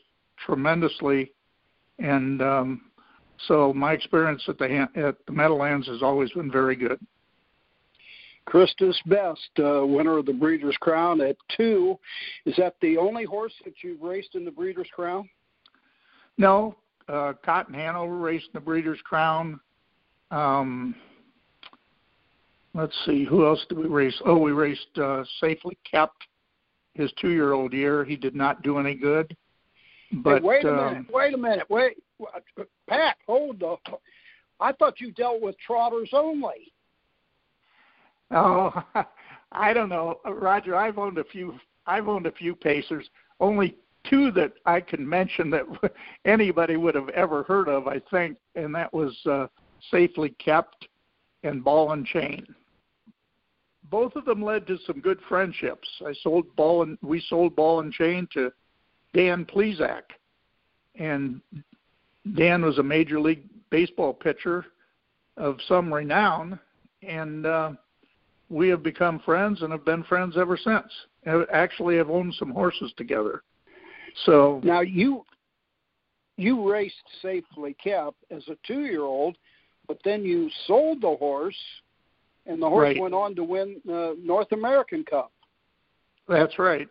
tremendously, 0.45 1.33
and 1.99 2.43
um, 2.43 2.83
so 3.47 3.73
my 3.73 3.93
experience 3.93 4.43
at 4.49 4.59
the 4.59 4.89
at 4.97 5.17
the 5.27 5.33
Meadowlands 5.33 5.87
has 5.89 6.03
always 6.03 6.31
been 6.33 6.51
very 6.51 6.77
good. 6.77 6.99
Crysta's 8.47 9.01
Best, 9.07 9.49
uh, 9.59 9.87
winner 9.87 10.19
of 10.19 10.27
the 10.27 10.33
Breeders' 10.33 10.77
Crown 10.81 11.23
at 11.23 11.37
two. 11.57 11.99
Is 12.45 12.55
that 12.57 12.75
the 12.83 12.99
only 12.99 13.25
horse 13.25 13.55
that 13.65 13.75
you've 13.83 14.03
raced 14.03 14.35
in 14.35 14.45
the 14.45 14.51
Breeders' 14.51 14.89
Crown? 14.95 15.29
No, 16.37 16.77
uh, 17.09 17.33
Cotton 17.45 17.75
Hanover 17.75 18.17
raced 18.17 18.47
in 18.47 18.53
the 18.55 18.61
Breeders' 18.61 19.01
Crown. 19.05 19.61
Um, 20.31 20.95
let's 22.75 22.95
see, 23.07 23.25
who 23.25 23.47
else 23.47 23.65
did 23.69 23.79
we 23.79 23.87
race? 23.87 24.21
Oh, 24.25 24.39
we 24.39 24.53
raced 24.53 24.99
uh, 24.99 25.25
Safely 25.41 25.77
Kept 25.91 26.25
his 26.95 27.13
two-year-old 27.21 27.73
year. 27.73 28.05
He 28.05 28.17
did 28.17 28.35
not 28.35 28.63
do 28.63 28.79
any 28.79 28.95
good. 28.95 29.37
But 30.13 30.43
hey, 30.43 30.47
wait 30.47 30.65
a 30.65 30.73
um, 30.73 30.93
minute. 30.93 31.07
Wait 31.13 31.35
a 31.35 31.39
minute. 31.39 31.67
Wait, 31.69 31.97
Pat. 32.89 33.17
Hold 33.27 33.61
the. 33.61 33.77
I 34.61 34.73
thought 34.73 35.01
you 35.01 35.11
dealt 35.13 35.43
with 35.43 35.57
trotters 35.59 36.11
only. 36.13 36.73
Oh, 38.31 38.73
I 39.53 39.73
don't 39.73 39.89
know, 39.89 40.21
Roger. 40.25 40.77
I've 40.77 40.99
owned 40.99 41.19
a 41.19 41.25
few. 41.25 41.55
I've 41.87 42.09
owned 42.09 42.27
a 42.27 42.33
few 42.33 42.55
Pacers. 42.55 43.09
Only 43.41 43.77
two 44.09 44.31
that 44.33 44.53
I 44.67 44.81
can 44.81 45.09
mention 45.09 45.51
that 45.51 45.65
anybody 46.25 46.77
would 46.77 46.95
have 46.95 47.09
ever 47.11 47.43
heard 47.45 47.69
of, 47.69 47.87
I 47.87 48.01
think, 48.11 48.37
and 48.55 48.75
that 48.75 48.93
was 48.93 49.17
uh, 49.27 49.47
Safely 49.91 50.31
Kept 50.39 50.89
and 51.43 51.63
Ball 51.63 51.93
and 51.93 52.07
Chain. 52.07 52.47
Both 53.91 54.17
of 54.17 54.25
them 54.25 54.43
led 54.43 54.67
to 54.67 54.79
some 54.87 55.01
good 55.01 55.21
friendships. 55.29 55.89
I 56.07 56.15
sold 56.23 56.55
ball 56.57 56.83
and 56.83 56.99
we 57.03 57.21
sold 57.21 57.55
Ball 57.55 57.81
and 57.81 57.93
Chain 57.93 58.27
to 58.33 58.51
Dan 59.13 59.45
Plesac, 59.45 60.03
and 60.97 61.41
Dan 62.35 62.65
was 62.65 62.79
a 62.79 62.83
major 62.83 63.21
league 63.21 63.45
baseball 63.71 64.15
pitcher 64.15 64.65
of 65.37 65.59
some 65.69 65.93
renown, 65.93 66.59
and 67.03 67.47
uh, 67.47 67.73
we 68.49 68.69
have 68.69 68.83
become 68.83 69.21
friends 69.21 69.63
and 69.63 69.73
have 69.73 69.85
been 69.85 70.03
friends 70.05 70.37
ever 70.37 70.57
since. 70.57 70.87
Actually, 71.53 71.97
have 71.97 72.11
owned 72.11 72.35
some 72.35 72.51
horses 72.51 72.93
together. 72.97 73.43
So 74.25 74.61
now 74.63 74.81
you 74.81 75.25
you 76.37 76.71
raced 76.71 76.95
safely 77.23 77.75
kept 77.83 78.17
as 78.31 78.43
a 78.49 78.57
two 78.67 78.81
year 78.81 79.03
old, 79.03 79.37
but 79.87 79.99
then 80.05 80.25
you 80.25 80.51
sold 80.67 81.03
the 81.03 81.17
horse, 81.17 81.57
and 82.47 82.61
the 82.61 82.69
horse 82.69 82.95
right. 82.95 83.01
went 83.01 83.15
on 83.15 83.35
to 83.37 83.45
win 83.45 83.81
the 83.85 84.17
North 84.23 84.51
American 84.53 85.05
Cup. 85.05 85.33
That's 86.29 86.59
right. 86.59 86.89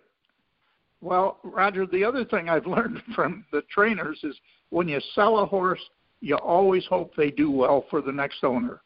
Well, 1.01 1.39
Roger, 1.43 1.85
the 1.85 2.03
other 2.03 2.23
thing 2.23 2.49
I've 2.49 2.67
learned 2.67 3.01
from 3.15 3.45
the 3.51 3.63
trainers 3.73 4.19
is 4.23 4.35
when 4.69 4.87
you 4.87 4.99
sell 5.13 5.39
a 5.39 5.45
horse, 5.45 5.81
you 6.21 6.35
always 6.35 6.85
hope 6.85 7.13
they 7.15 7.29
do 7.29 7.51
well 7.51 7.85
for 7.89 8.01
the 8.01 8.11
next 8.11 8.43
owner. 8.43 8.81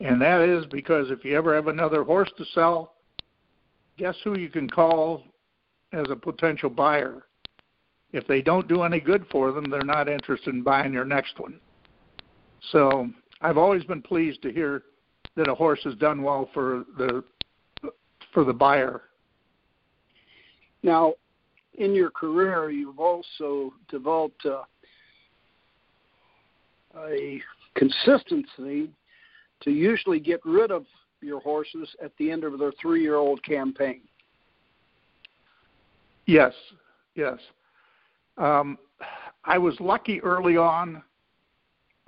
And 0.00 0.20
that 0.20 0.40
is 0.40 0.64
because 0.66 1.10
if 1.10 1.24
you 1.24 1.36
ever 1.36 1.54
have 1.54 1.68
another 1.68 2.02
horse 2.02 2.30
to 2.38 2.44
sell, 2.54 2.94
guess 3.98 4.16
who 4.24 4.36
you 4.36 4.48
can 4.48 4.68
call 4.68 5.22
as 5.92 6.06
a 6.10 6.16
potential 6.16 6.70
buyer? 6.70 7.26
If 8.12 8.26
they 8.26 8.42
don't 8.42 8.68
do 8.68 8.82
any 8.82 9.00
good 9.00 9.26
for 9.30 9.52
them, 9.52 9.70
they're 9.70 9.82
not 9.82 10.08
interested 10.08 10.54
in 10.54 10.62
buying 10.62 10.92
your 10.92 11.04
next 11.04 11.38
one. 11.38 11.58
So 12.70 13.08
I've 13.40 13.58
always 13.58 13.84
been 13.84 14.02
pleased 14.02 14.42
to 14.42 14.52
hear 14.52 14.82
that 15.36 15.48
a 15.48 15.54
horse 15.54 15.80
has 15.84 15.94
done 15.94 16.22
well 16.22 16.48
for 16.52 16.84
the 16.98 17.24
for 18.32 18.44
the 18.44 18.52
buyer. 18.52 19.02
Now, 20.82 21.14
in 21.74 21.94
your 21.94 22.10
career, 22.10 22.70
you've 22.70 22.98
also 22.98 23.72
developed 23.88 24.44
uh, 24.46 24.62
a 26.98 27.40
consistency 27.74 28.90
to 29.62 29.70
usually 29.70 30.18
get 30.18 30.40
rid 30.44 30.70
of 30.70 30.86
your 31.20 31.40
horses 31.40 31.88
at 32.02 32.12
the 32.18 32.30
end 32.30 32.44
of 32.44 32.58
their 32.58 32.72
three-year-old 32.80 33.42
campaign. 33.44 34.00
Yes, 36.26 36.52
yes. 37.14 37.38
Um, 38.42 38.76
I 39.44 39.56
was 39.56 39.78
lucky 39.78 40.20
early 40.20 40.56
on. 40.56 41.00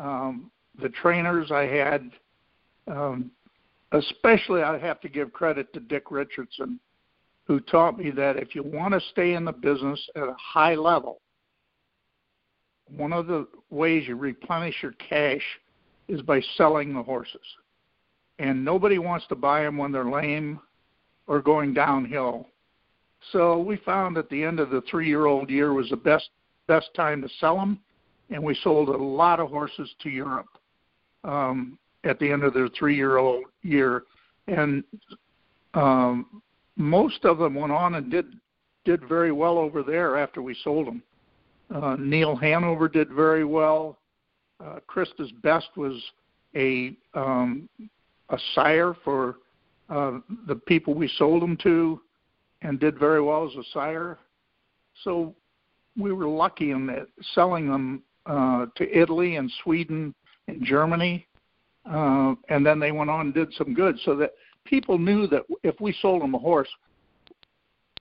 Um, 0.00 0.50
the 0.82 0.88
trainers 0.88 1.52
I 1.52 1.62
had, 1.62 2.10
um, 2.88 3.30
especially 3.92 4.62
I 4.62 4.76
have 4.78 5.00
to 5.02 5.08
give 5.08 5.32
credit 5.32 5.72
to 5.74 5.80
Dick 5.80 6.10
Richardson, 6.10 6.80
who 7.44 7.60
taught 7.60 7.96
me 7.96 8.10
that 8.10 8.36
if 8.36 8.56
you 8.56 8.64
want 8.64 8.94
to 8.94 9.00
stay 9.12 9.34
in 9.34 9.44
the 9.44 9.52
business 9.52 10.00
at 10.16 10.24
a 10.24 10.34
high 10.36 10.74
level, 10.74 11.20
one 12.96 13.12
of 13.12 13.28
the 13.28 13.46
ways 13.70 14.08
you 14.08 14.16
replenish 14.16 14.82
your 14.82 14.94
cash 15.08 15.42
is 16.08 16.20
by 16.20 16.40
selling 16.56 16.92
the 16.92 17.02
horses. 17.02 17.46
And 18.40 18.64
nobody 18.64 18.98
wants 18.98 19.28
to 19.28 19.36
buy 19.36 19.62
them 19.62 19.78
when 19.78 19.92
they're 19.92 20.10
lame 20.10 20.58
or 21.28 21.40
going 21.40 21.74
downhill. 21.74 22.48
So 23.32 23.58
we 23.58 23.76
found 23.78 24.18
at 24.18 24.28
the 24.28 24.42
end 24.42 24.60
of 24.60 24.70
the 24.70 24.82
three-year-old 24.90 25.50
year 25.50 25.72
was 25.72 25.90
the 25.90 25.96
best 25.96 26.30
best 26.66 26.88
time 26.94 27.20
to 27.22 27.28
sell 27.40 27.56
them, 27.56 27.78
and 28.30 28.42
we 28.42 28.54
sold 28.62 28.88
a 28.88 28.96
lot 28.96 29.38
of 29.38 29.50
horses 29.50 29.94
to 30.00 30.08
Europe 30.08 30.48
um, 31.22 31.78
at 32.04 32.18
the 32.18 32.30
end 32.30 32.42
of 32.42 32.54
their 32.54 32.68
three-year-old 32.68 33.44
year, 33.62 34.04
and 34.46 34.82
um, 35.74 36.42
most 36.76 37.24
of 37.24 37.38
them 37.38 37.54
went 37.54 37.72
on 37.72 37.96
and 37.96 38.10
did 38.10 38.26
did 38.84 39.06
very 39.08 39.32
well 39.32 39.58
over 39.58 39.82
there 39.82 40.16
after 40.16 40.42
we 40.42 40.54
sold 40.62 40.86
them. 40.86 41.02
Uh, 41.74 41.96
Neil 41.98 42.36
Hanover 42.36 42.88
did 42.88 43.10
very 43.10 43.44
well. 43.44 43.98
Uh, 44.62 44.78
Crysta's 44.86 45.32
Best 45.42 45.68
was 45.76 46.00
a 46.54 46.96
um, 47.14 47.68
a 48.30 48.38
sire 48.54 48.94
for 49.04 49.36
uh, 49.88 50.18
the 50.46 50.54
people 50.54 50.94
we 50.94 51.08
sold 51.18 51.42
them 51.42 51.56
to, 51.62 52.00
and 52.64 52.80
did 52.80 52.98
very 52.98 53.22
well 53.22 53.46
as 53.46 53.54
a 53.54 53.62
sire. 53.72 54.18
So 55.04 55.34
we 55.96 56.12
were 56.12 56.26
lucky 56.26 56.72
in 56.72 56.86
that 56.86 57.06
selling 57.34 57.70
them 57.70 58.02
uh, 58.26 58.66
to 58.76 58.98
Italy 58.98 59.36
and 59.36 59.52
Sweden 59.62 60.14
and 60.48 60.64
Germany, 60.64 61.26
uh, 61.88 62.34
and 62.48 62.66
then 62.66 62.80
they 62.80 62.90
went 62.90 63.10
on 63.10 63.20
and 63.26 63.34
did 63.34 63.52
some 63.56 63.74
good. 63.74 63.96
So 64.04 64.16
that 64.16 64.32
people 64.64 64.98
knew 64.98 65.26
that 65.28 65.42
if 65.62 65.80
we 65.80 65.94
sold 66.00 66.22
them 66.22 66.34
a 66.34 66.38
horse, 66.38 66.68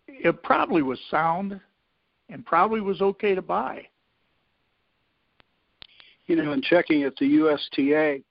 it 0.08 0.42
probably 0.44 0.82
was 0.82 1.00
sound 1.12 1.60
and 2.30 2.46
probably 2.46 2.80
was 2.82 3.02
okay 3.02 3.36
to 3.36 3.42
buy. 3.42 3.86
You 6.28 6.38
know, 6.38 6.54
in 6.54 6.62
checking 6.62 7.04
at 7.04 7.18
the 7.18 7.26
USTA, 7.26 8.22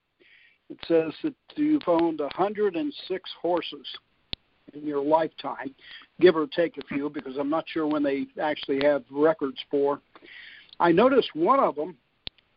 it 0.71 0.79
says 0.89 1.12
that 1.23 1.35
you've 1.57 1.83
owned 1.87 2.21
106 2.21 3.31
horses 3.43 3.87
in 4.75 4.87
your 4.87 5.03
lifetime, 5.03 5.75
give 6.23 6.37
or 6.37 6.47
take 6.47 6.79
a 6.79 6.87
few, 6.87 7.11
because 7.11 7.37
I'm 7.38 7.50
not 7.50 7.64
sure 7.69 7.87
when 7.87 8.02
they 8.02 8.26
actually 8.41 8.81
have 8.85 9.02
records 9.11 9.59
for. 9.71 10.00
I 10.81 10.93
noticed 10.93 11.31
one 11.35 11.61
of 11.61 11.75
them 11.75 11.97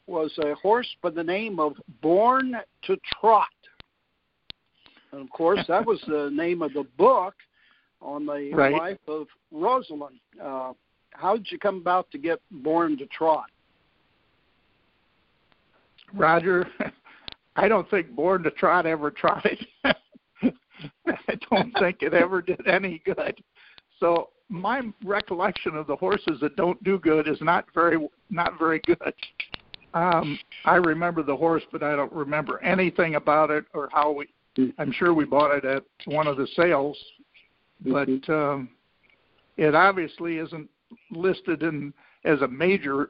was 0.08 0.32
a 0.38 0.54
horse 0.56 0.88
by 1.02 1.10
the 1.10 1.24
name 1.24 1.60
of 1.60 1.74
Born 2.02 2.56
to 2.84 2.98
Trot. 3.20 3.48
And 5.12 5.22
of 5.22 5.30
course, 5.30 5.60
that 5.68 5.86
was 5.86 6.00
the 6.08 6.30
name 6.34 6.62
of 6.62 6.74
the 6.74 6.86
book 6.98 7.34
on 8.02 8.26
the 8.26 8.52
right. 8.54 8.74
life 8.74 9.00
of 9.08 9.28
Rosalind. 9.52 10.20
Uh, 10.42 10.74
how 11.12 11.36
did 11.38 11.52
you 11.52 11.58
come 11.58 11.78
about 11.78 12.12
to 12.12 12.18
get 12.18 12.40
Born 12.52 12.98
to 12.98 13.06
Trot? 13.08 13.50
Roger, 16.14 16.68
I 17.56 17.68
don't 17.68 17.90
think 17.90 18.12
Born 18.12 18.44
to 18.44 18.52
Trot 18.52 18.86
ever 18.86 19.10
tried. 19.12 19.66
I 19.84 21.36
don't 21.50 21.74
think 21.80 21.98
it 22.02 22.14
ever 22.14 22.42
did 22.42 22.68
any 22.68 23.02
good. 23.06 23.42
So 24.00 24.30
my 24.50 24.82
recollection 25.04 25.76
of 25.76 25.88
the 25.88 25.96
horses 25.96 26.40
that 26.42 26.56
don't 26.56 26.82
do 26.84 27.00
good 27.00 27.28
is 27.28 27.40
not 27.42 27.66
very 27.74 27.98
not 28.30 28.58
very 28.60 28.80
good. 28.86 29.14
Um, 29.94 30.38
I 30.66 30.76
remember 30.76 31.24
the 31.24 31.36
horse, 31.36 31.64
but 31.72 31.82
I 31.82 31.96
don't 31.96 32.12
remember 32.12 32.62
anything 32.62 33.16
about 33.16 33.50
it 33.50 33.66
or 33.74 33.90
how 33.92 34.12
we. 34.12 34.28
Hmm. 34.56 34.70
I'm 34.78 34.92
sure 34.92 35.14
we 35.14 35.26
bought 35.26 35.56
it 35.56 35.66
at 35.66 35.84
one 36.06 36.28
of 36.28 36.38
the 36.38 36.48
sales, 36.56 36.98
but 37.82 38.08
mm-hmm. 38.08 38.32
um, 38.32 38.70
it 39.58 39.74
obviously 39.74 40.38
isn't 40.38 40.70
listed 41.12 41.64
in 41.64 41.94
as 42.26 42.42
a 42.42 42.48
major 42.48 43.10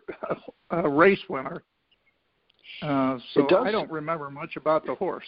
uh, 0.71 0.87
race 0.87 1.19
winner. 1.29 1.63
Uh, 2.81 3.17
so 3.33 3.47
I 3.63 3.71
don't 3.71 3.89
remember 3.89 4.29
much 4.29 4.57
about 4.57 4.85
the 4.85 4.95
horse. 4.95 5.25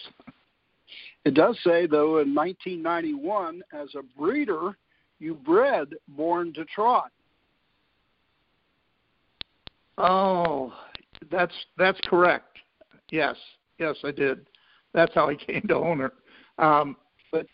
It 1.24 1.34
does 1.34 1.58
say, 1.64 1.86
though, 1.86 2.18
in 2.18 2.34
1991, 2.34 3.62
as 3.72 3.88
a 3.94 4.02
breeder, 4.18 4.76
you 5.18 5.34
bred 5.34 5.94
Born 6.08 6.52
to 6.54 6.64
Trot. 6.64 7.10
Oh, 9.96 10.72
that's 11.30 11.54
that's 11.76 11.98
correct. 12.06 12.58
Yes, 13.10 13.36
yes, 13.78 13.96
I 14.04 14.12
did. 14.12 14.46
That's 14.94 15.14
how 15.14 15.28
I 15.28 15.34
came 15.46 15.62
to 15.68 15.74
owner. 15.74 16.12
Um, 16.58 16.96
but 17.32 17.46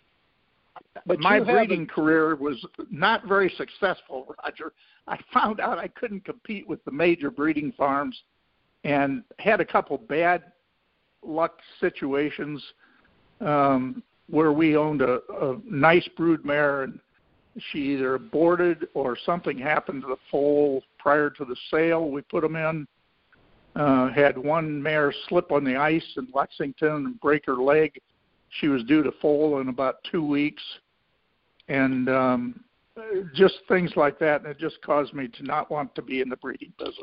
but 1.06 1.20
my 1.20 1.40
breeding 1.40 1.86
career 1.86 2.36
was 2.36 2.64
not 2.90 3.26
very 3.26 3.52
successful, 3.56 4.34
Roger. 4.44 4.72
I 5.06 5.18
found 5.32 5.60
out 5.60 5.78
I 5.78 5.88
couldn't 5.88 6.24
compete 6.24 6.68
with 6.68 6.84
the 6.84 6.90
major 6.90 7.30
breeding 7.30 7.72
farms, 7.72 8.18
and 8.84 9.24
had 9.38 9.60
a 9.60 9.64
couple 9.64 9.96
bad 9.96 10.44
luck 11.22 11.58
situations 11.80 12.62
um, 13.40 14.02
where 14.28 14.52
we 14.52 14.76
owned 14.76 15.02
a, 15.02 15.20
a 15.40 15.56
nice 15.64 16.06
brood 16.16 16.44
mare 16.44 16.82
and 16.82 16.98
she 17.70 17.78
either 17.78 18.14
aborted 18.14 18.88
or 18.94 19.16
something 19.24 19.58
happened 19.58 20.02
to 20.02 20.08
the 20.08 20.16
foal 20.30 20.82
prior 20.98 21.30
to 21.30 21.44
the 21.44 21.56
sale 21.70 22.10
we 22.10 22.22
put 22.22 22.42
them 22.42 22.56
in. 22.56 22.86
Uh, 23.76 24.12
had 24.12 24.38
one 24.38 24.80
mare 24.80 25.12
slip 25.28 25.50
on 25.50 25.64
the 25.64 25.76
ice 25.76 26.04
in 26.16 26.28
Lexington 26.32 27.06
and 27.06 27.20
break 27.20 27.44
her 27.46 27.56
leg. 27.56 28.00
She 28.60 28.68
was 28.68 28.84
due 28.84 29.02
to 29.02 29.12
foal 29.20 29.60
in 29.60 29.68
about 29.68 29.96
two 30.10 30.24
weeks, 30.24 30.62
and 31.66 32.08
um, 32.08 32.64
just 33.34 33.54
things 33.66 33.90
like 33.96 34.18
that. 34.20 34.42
And 34.42 34.50
it 34.50 34.58
just 34.58 34.80
caused 34.82 35.12
me 35.12 35.26
to 35.26 35.42
not 35.42 35.72
want 35.72 35.92
to 35.96 36.02
be 36.02 36.20
in 36.20 36.28
the 36.28 36.36
breeding 36.36 36.72
business. 36.78 36.96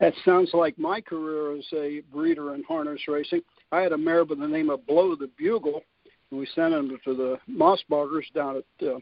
That 0.00 0.14
sounds 0.24 0.50
like 0.54 0.78
my 0.78 1.02
career 1.02 1.54
as 1.56 1.66
a 1.74 2.00
breeder 2.12 2.54
in 2.54 2.62
harness 2.64 3.02
racing. 3.06 3.42
I 3.72 3.82
had 3.82 3.92
a 3.92 3.98
mare 3.98 4.24
by 4.24 4.36
the 4.36 4.48
name 4.48 4.70
of 4.70 4.86
Blow 4.86 5.14
the 5.14 5.30
Bugle, 5.38 5.82
and 6.30 6.40
we 6.40 6.46
sent 6.54 6.72
him 6.72 6.98
to 7.04 7.14
the 7.14 7.38
Mossbargers 7.48 8.32
down 8.34 8.56
at 8.56 8.86
uh, 8.86 8.98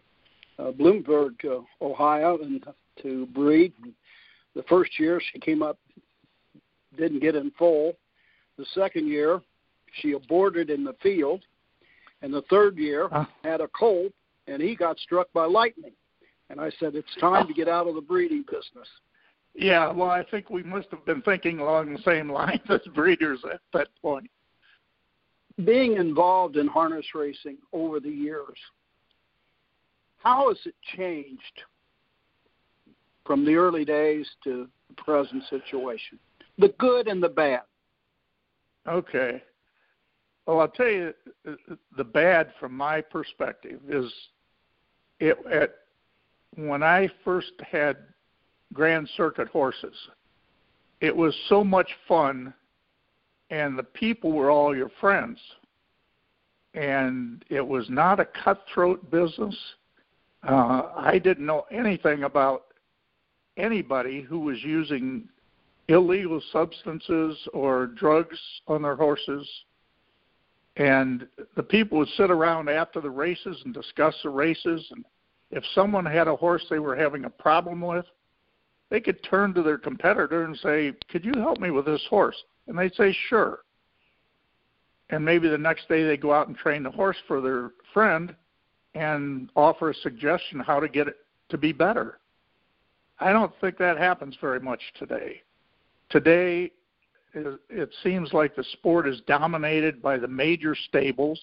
uh, 0.61 0.73
Bloomsburg, 0.73 1.33
uh, 1.45 1.63
Ohio, 1.85 2.39
and 2.43 2.65
to 3.03 3.27
breed. 3.27 3.73
The 4.55 4.63
first 4.65 4.99
year 4.99 5.21
she 5.33 5.39
came 5.39 5.63
up, 5.63 5.79
didn't 6.97 7.21
get 7.21 7.37
in 7.37 7.51
full. 7.53 7.97
The 8.59 8.67
second 8.75 9.09
year 9.09 9.41
she 10.01 10.13
aborted 10.13 10.71
in 10.71 10.85
the 10.85 10.95
field, 11.03 11.43
and 12.23 12.33
the 12.33 12.43
third 12.51 12.77
year 12.77 13.09
uh. 13.11 13.25
had 13.43 13.61
a 13.61 13.69
colt, 13.69 14.13
and 14.47 14.61
he 14.61 14.75
got 14.75 14.99
struck 14.99 15.33
by 15.33 15.45
lightning. 15.45 15.93
And 16.51 16.61
I 16.61 16.71
said, 16.81 16.97
it's 16.97 17.15
time 17.21 17.47
to 17.47 17.55
get 17.55 17.69
out 17.69 17.87
of 17.87 17.95
the 17.95 18.01
breeding 18.01 18.43
business. 18.43 18.89
Yeah, 19.55 19.93
well, 19.93 20.11
I 20.11 20.25
think 20.25 20.51
we 20.51 20.65
must 20.65 20.89
have 20.91 21.05
been 21.07 21.23
thinking 21.23 21.61
along 21.61 21.93
the 21.93 22.03
same 22.05 22.31
lines 22.33 22.61
as 22.69 22.81
breeders 22.93 23.41
at 23.53 23.61
that 23.73 23.89
point 24.03 24.29
being 25.65 25.97
involved 25.97 26.57
in 26.57 26.67
harness 26.67 27.07
racing 27.15 27.59
over 27.73 28.01
the 28.01 28.11
years, 28.11 28.57
how 30.23 30.49
has 30.49 30.59
it 30.65 30.75
changed 30.97 31.63
from 33.25 33.45
the 33.45 33.55
early 33.55 33.85
days 33.85 34.29
to 34.45 34.69
the 34.89 35.03
present 35.03 35.43
situation? 35.49 36.19
The 36.59 36.75
good 36.79 37.09
and 37.09 37.23
the 37.23 37.29
bad. 37.29 37.63
Okay. 38.87 39.43
Well, 40.47 40.61
I'll 40.61 40.69
tell 40.69 40.89
you 40.89 41.15
the 41.97 42.05
bad 42.05 42.53
from 42.59 42.77
my 42.77 43.01
perspective 43.01 43.81
is 43.89 44.13
it 45.21 45.39
at 45.51 45.77
when 46.57 46.83
I 46.83 47.09
first 47.25 47.53
had 47.71 47.99
Grand 48.73 49.09
Circuit 49.17 49.49
horses, 49.49 49.95
it 51.01 51.15
was 51.15 51.35
so 51.49 51.63
much 51.63 51.89
fun 52.09 52.53
and 53.51 53.79
the 53.79 53.83
people 53.83 54.33
were 54.33 54.51
all 54.51 54.77
your 54.77 54.91
friends. 55.01 55.39
And 56.75 57.45
it 57.49 57.67
was 57.67 57.91
not 57.91 58.21
a 58.21 58.25
cutthroat 58.25 59.11
business. 59.11 59.57
Uh, 60.47 60.83
I 60.97 61.19
didn't 61.19 61.47
know 61.47 61.67
anything 61.71 62.25
about 62.25 62.65
anybody 63.57 64.23
who 64.23 64.41
was 64.41 64.63
using 64.63 65.29
illegal 65.89 66.41
substances 66.53 67.37
or 67.53 67.89
drugs 67.89 68.39
on 68.69 68.83
their 68.83 68.97
horses. 68.97 69.47
And 70.77 71.27
the 71.57 71.63
people 71.63 71.99
would 71.99 72.09
sit 72.17 72.31
around 72.31 72.69
after 72.69 73.01
the 73.01 73.11
races 73.11 73.61
and 73.65 73.75
discuss 73.75 74.15
the 74.23 74.31
races. 74.31 74.87
And 74.93 75.05
if 75.51 75.65
someone 75.75 76.07
had 76.07 76.29
a 76.29 76.37
horse 76.37 76.65
they 76.71 76.79
were 76.79 76.97
having 76.97 77.25
a 77.25 77.31
problem 77.31 77.81
with, 77.81 78.07
they 78.89 79.01
could 79.01 79.23
turn 79.23 79.53
to 79.55 79.63
their 79.63 79.79
competitor 79.79 80.45
and 80.45 80.57
say, 80.57 80.93
Could 81.11 81.25
you 81.25 81.35
help 81.35 81.59
me 81.59 81.71
with 81.71 81.87
this 81.87 82.05
horse? 82.09 82.37
And 82.67 82.79
they'd 82.79 82.95
say, 82.95 83.17
sure. 83.29 83.61
And 85.11 85.25
maybe 85.25 85.49
the 85.49 85.59
next 85.59 85.89
day 85.89 86.05
they 86.05 86.17
go 86.17 86.33
out 86.33 86.47
and 86.47 86.57
train 86.57 86.85
the 86.85 86.91
horse 86.91 87.17
for 87.27 87.41
their 87.41 87.73
friend 87.93 88.35
and 88.95 89.51
offer 89.57 89.91
a 89.91 89.95
suggestion 89.95 90.61
how 90.61 90.81
to 90.81 90.89
get 90.89 91.09
it 91.09 91.17
to 91.49 91.59
be 91.59 91.73
better. 91.73 92.19
I 93.19 93.33
don't 93.33 93.53
think 93.61 93.79
that 93.79 93.99
happens 93.99 94.37
very 94.41 94.61
much 94.61 94.81
today. 94.99 95.43
Today, 96.09 96.73
it 97.35 97.91
seems 98.03 98.33
like 98.33 98.57
the 98.57 98.65
sport 98.73 99.07
is 99.07 99.21
dominated 99.27 100.03
by 100.03 100.17
the 100.17 100.27
major 100.27 100.75
stables, 100.89 101.41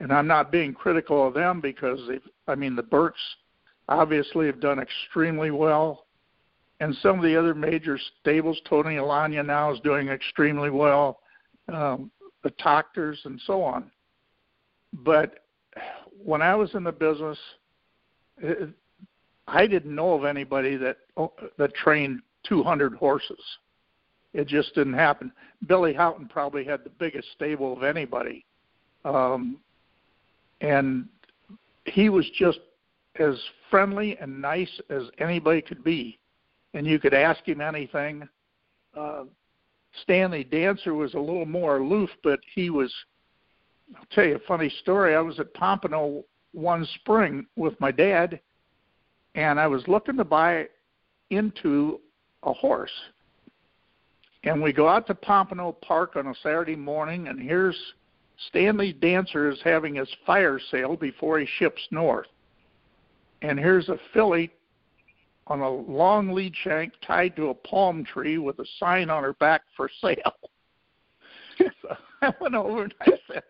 and 0.00 0.12
I'm 0.12 0.26
not 0.26 0.50
being 0.50 0.74
critical 0.74 1.26
of 1.26 1.34
them 1.34 1.60
because 1.60 2.00
I 2.48 2.54
mean 2.54 2.74
the 2.74 2.82
Burkes 2.82 3.20
obviously 3.88 4.46
have 4.46 4.60
done 4.60 4.80
extremely 4.80 5.50
well 5.52 6.06
and 6.80 6.94
some 6.96 7.18
of 7.18 7.24
the 7.24 7.36
other 7.36 7.54
major 7.54 7.98
stables, 8.20 8.60
Tony 8.68 8.96
Alagna 8.96 9.44
now 9.44 9.72
is 9.72 9.80
doing 9.80 10.08
extremely 10.08 10.70
well, 10.70 11.20
um, 11.72 12.10
the 12.42 12.50
Takters 12.50 13.18
and 13.24 13.40
so 13.46 13.62
on. 13.62 13.90
But 14.92 15.45
when 16.24 16.42
I 16.42 16.54
was 16.54 16.74
in 16.74 16.84
the 16.84 16.92
business, 16.92 17.38
it, 18.38 18.70
I 19.46 19.66
didn't 19.66 19.94
know 19.94 20.14
of 20.14 20.24
anybody 20.24 20.76
that 20.76 20.98
that 21.58 21.74
trained 21.74 22.20
200 22.48 22.94
horses. 22.94 23.40
It 24.34 24.48
just 24.48 24.74
didn't 24.74 24.94
happen. 24.94 25.32
Billy 25.66 25.94
Haughton 25.94 26.28
probably 26.28 26.64
had 26.64 26.84
the 26.84 26.90
biggest 26.90 27.28
stable 27.34 27.72
of 27.72 27.82
anybody, 27.82 28.44
um, 29.04 29.58
and 30.60 31.08
he 31.84 32.08
was 32.08 32.28
just 32.38 32.58
as 33.18 33.36
friendly 33.70 34.18
and 34.20 34.42
nice 34.42 34.80
as 34.90 35.04
anybody 35.18 35.62
could 35.62 35.82
be 35.82 36.18
and 36.76 36.86
you 36.86 36.98
could 36.98 37.14
ask 37.14 37.46
him 37.48 37.60
anything. 37.60 38.28
Uh, 38.96 39.24
Stanley 40.02 40.44
Dancer 40.44 40.92
was 40.94 41.14
a 41.14 41.18
little 41.18 41.46
more 41.46 41.78
aloof, 41.78 42.10
but 42.22 42.38
he 42.54 42.70
was. 42.70 42.92
I'll 43.94 44.06
tell 44.10 44.24
you 44.24 44.36
a 44.36 44.40
funny 44.40 44.70
story. 44.80 45.14
I 45.14 45.20
was 45.20 45.38
at 45.38 45.52
Pompano 45.54 46.24
one 46.52 46.86
spring 46.96 47.46
with 47.56 47.78
my 47.80 47.90
dad, 47.90 48.40
and 49.34 49.60
I 49.60 49.66
was 49.66 49.86
looking 49.86 50.16
to 50.16 50.24
buy 50.24 50.66
into 51.30 52.00
a 52.42 52.52
horse. 52.52 52.92
And 54.44 54.62
we 54.62 54.72
go 54.72 54.88
out 54.88 55.06
to 55.08 55.14
Pompano 55.14 55.72
Park 55.72 56.16
on 56.16 56.28
a 56.28 56.34
Saturday 56.42 56.76
morning, 56.76 57.28
and 57.28 57.40
here's 57.40 57.76
Stanley 58.48 58.92
Dancer 58.92 59.50
is 59.50 59.58
having 59.64 59.96
his 59.96 60.08
fire 60.24 60.60
sale 60.70 60.96
before 60.96 61.38
he 61.38 61.46
ships 61.58 61.80
north. 61.90 62.26
And 63.42 63.58
here's 63.58 63.88
a 63.88 63.98
filly 64.12 64.50
on 65.46 65.60
a 65.60 65.70
long 65.70 66.32
lead 66.32 66.54
shank 66.62 66.92
tied 67.06 67.36
to 67.36 67.48
a 67.48 67.54
palm 67.54 68.04
tree 68.04 68.38
with 68.38 68.58
a 68.58 68.66
sign 68.78 69.10
on 69.10 69.22
her 69.22 69.34
back 69.34 69.62
for 69.76 69.90
sale. 70.00 70.32
I 72.22 72.32
went 72.40 72.54
over 72.54 72.84
and 72.84 72.94
I 73.00 73.12
said, 73.32 73.44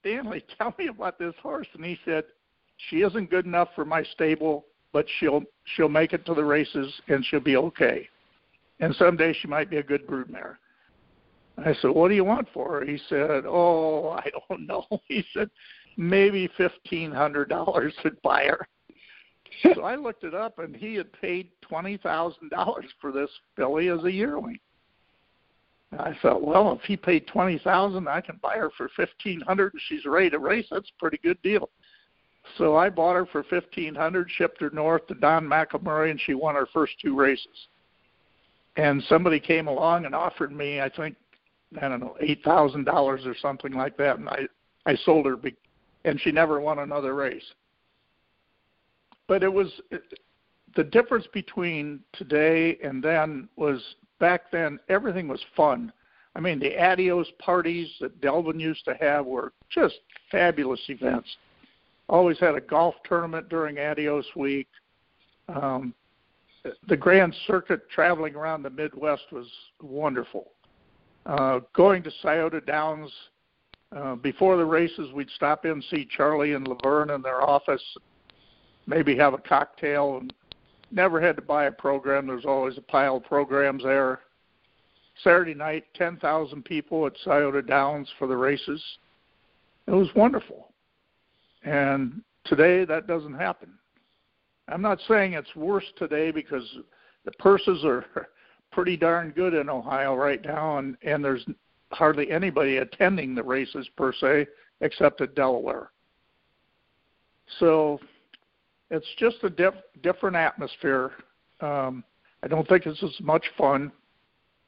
Stanley, 0.00 0.44
tell 0.56 0.74
me 0.78 0.88
about 0.88 1.18
this 1.18 1.34
horse. 1.42 1.66
And 1.74 1.84
he 1.84 1.98
said, 2.04 2.24
she 2.88 3.02
isn't 3.02 3.30
good 3.30 3.46
enough 3.46 3.68
for 3.74 3.84
my 3.84 4.02
stable, 4.02 4.66
but 4.92 5.06
she'll 5.18 5.42
she'll 5.74 5.88
make 5.88 6.12
it 6.12 6.24
to 6.26 6.34
the 6.34 6.44
races 6.44 6.92
and 7.08 7.24
she'll 7.24 7.40
be 7.40 7.56
okay. 7.56 8.08
And 8.80 8.94
someday 8.96 9.34
she 9.34 9.48
might 9.48 9.70
be 9.70 9.76
a 9.76 9.82
good 9.82 10.06
broodmare. 10.06 10.56
I 11.58 11.74
said, 11.74 11.90
"What 11.90 12.08
do 12.08 12.14
you 12.14 12.24
want 12.24 12.48
for 12.54 12.80
her?" 12.80 12.84
He 12.86 12.98
said, 13.08 13.44
"Oh, 13.46 14.10
I 14.10 14.30
don't 14.48 14.66
know." 14.66 14.86
He 15.08 15.24
said, 15.34 15.50
"Maybe 15.96 16.48
fifteen 16.56 17.12
hundred 17.12 17.48
dollars 17.50 17.94
to 18.02 18.12
buy 18.22 18.44
her." 18.44 18.66
so 19.74 19.82
I 19.82 19.96
looked 19.96 20.24
it 20.24 20.34
up, 20.34 20.58
and 20.58 20.74
he 20.74 20.94
had 20.94 21.12
paid 21.12 21.50
twenty 21.60 21.98
thousand 21.98 22.50
dollars 22.50 22.86
for 23.00 23.12
this 23.12 23.30
filly 23.56 23.88
as 23.88 24.02
a 24.04 24.12
yearling. 24.12 24.58
I 25.98 26.16
thought, 26.22 26.44
well, 26.44 26.72
if 26.72 26.82
he 26.82 26.96
paid 26.96 27.26
twenty 27.26 27.58
thousand, 27.58 28.08
I 28.08 28.20
can 28.20 28.38
buy 28.42 28.56
her 28.56 28.70
for 28.76 28.88
fifteen 28.96 29.40
hundred, 29.40 29.72
and 29.72 29.82
she's 29.88 30.04
ready 30.04 30.30
to 30.30 30.38
race. 30.38 30.66
That's 30.70 30.88
a 30.88 31.00
pretty 31.00 31.18
good 31.22 31.40
deal. 31.42 31.68
So 32.58 32.76
I 32.76 32.88
bought 32.90 33.16
her 33.16 33.26
for 33.26 33.42
fifteen 33.44 33.94
hundred, 33.94 34.30
shipped 34.30 34.60
her 34.60 34.70
north 34.70 35.06
to 35.08 35.14
Don 35.14 35.46
McElmurray, 35.46 36.10
and 36.12 36.20
she 36.20 36.34
won 36.34 36.54
her 36.54 36.68
first 36.72 36.92
two 37.02 37.16
races. 37.16 37.68
And 38.76 39.02
somebody 39.08 39.40
came 39.40 39.66
along 39.66 40.06
and 40.06 40.14
offered 40.14 40.52
me, 40.52 40.80
I 40.80 40.88
think, 40.88 41.16
I 41.82 41.88
don't 41.88 42.00
know, 42.00 42.16
eight 42.20 42.42
thousand 42.44 42.84
dollars 42.84 43.26
or 43.26 43.34
something 43.42 43.72
like 43.72 43.96
that, 43.96 44.18
and 44.18 44.28
I 44.28 44.46
I 44.86 44.94
sold 45.04 45.26
her, 45.26 45.36
be, 45.36 45.56
and 46.04 46.20
she 46.20 46.30
never 46.30 46.60
won 46.60 46.78
another 46.78 47.14
race. 47.14 47.44
But 49.26 49.42
it 49.42 49.52
was 49.52 49.68
the 50.76 50.84
difference 50.84 51.26
between 51.32 52.00
today 52.12 52.78
and 52.82 53.02
then 53.02 53.48
was 53.56 53.82
back 54.20 54.50
then 54.52 54.78
everything 54.88 55.26
was 55.26 55.40
fun. 55.56 55.92
I 56.36 56.40
mean, 56.40 56.60
the 56.60 56.78
adios 56.78 57.26
parties 57.40 57.88
that 58.00 58.20
Delvin 58.20 58.60
used 58.60 58.84
to 58.84 58.94
have 59.00 59.26
were 59.26 59.52
just 59.68 59.96
fabulous 60.30 60.80
events. 60.88 61.28
Always 62.08 62.38
had 62.38 62.54
a 62.54 62.60
golf 62.60 62.94
tournament 63.04 63.48
during 63.48 63.78
adios 63.78 64.26
week. 64.36 64.68
Um, 65.48 65.92
the 66.88 66.96
Grand 66.96 67.34
Circuit 67.46 67.88
traveling 67.90 68.36
around 68.36 68.62
the 68.62 68.70
Midwest 68.70 69.32
was 69.32 69.46
wonderful. 69.82 70.52
Uh, 71.26 71.60
going 71.74 72.02
to 72.02 72.10
Scioto 72.22 72.60
Downs 72.60 73.10
uh, 73.96 74.14
before 74.16 74.56
the 74.56 74.64
races, 74.64 75.12
we'd 75.12 75.30
stop 75.34 75.64
in 75.64 75.82
see 75.90 76.06
Charlie 76.16 76.52
and 76.52 76.66
Laverne 76.68 77.10
in 77.10 77.22
their 77.22 77.42
office, 77.42 77.82
maybe 78.86 79.16
have 79.16 79.34
a 79.34 79.38
cocktail, 79.38 80.18
and 80.18 80.32
never 80.90 81.20
had 81.20 81.36
to 81.36 81.42
buy 81.42 81.64
a 81.64 81.72
program. 81.72 82.26
There's 82.26 82.44
always 82.44 82.76
a 82.78 82.82
pile 82.82 83.16
of 83.16 83.24
programs 83.24 83.82
there. 83.82 84.20
Saturday 85.22 85.54
night, 85.54 85.84
10,000 85.94 86.64
people 86.64 87.06
at 87.06 87.12
Scioto 87.24 87.60
Downs 87.60 88.08
for 88.18 88.26
the 88.26 88.36
races. 88.36 88.82
It 89.86 89.92
was 89.92 90.08
wonderful. 90.14 90.72
And 91.62 92.22
today, 92.44 92.84
that 92.86 93.06
doesn't 93.06 93.34
happen. 93.34 93.70
I'm 94.68 94.82
not 94.82 94.98
saying 95.08 95.34
it's 95.34 95.54
worse 95.54 95.84
today 95.96 96.30
because 96.30 96.64
the 97.24 97.32
purses 97.32 97.84
are 97.84 98.04
pretty 98.72 98.96
darn 98.96 99.30
good 99.30 99.52
in 99.52 99.68
Ohio 99.68 100.14
right 100.14 100.42
now, 100.44 100.78
and, 100.78 100.96
and 101.02 101.24
there's 101.24 101.44
hardly 101.92 102.30
anybody 102.30 102.78
attending 102.78 103.34
the 103.34 103.42
races 103.42 103.88
per 103.96 104.12
se, 104.12 104.46
except 104.80 105.20
at 105.20 105.34
Delaware. 105.34 105.90
So 107.58 107.98
it's 108.90 109.06
just 109.18 109.36
a 109.42 109.50
diff, 109.50 109.74
different 110.02 110.36
atmosphere. 110.36 111.12
Um, 111.60 112.04
I 112.42 112.48
don't 112.48 112.66
think 112.68 112.86
it's 112.86 113.02
as 113.02 113.20
much 113.20 113.44
fun. 113.56 113.92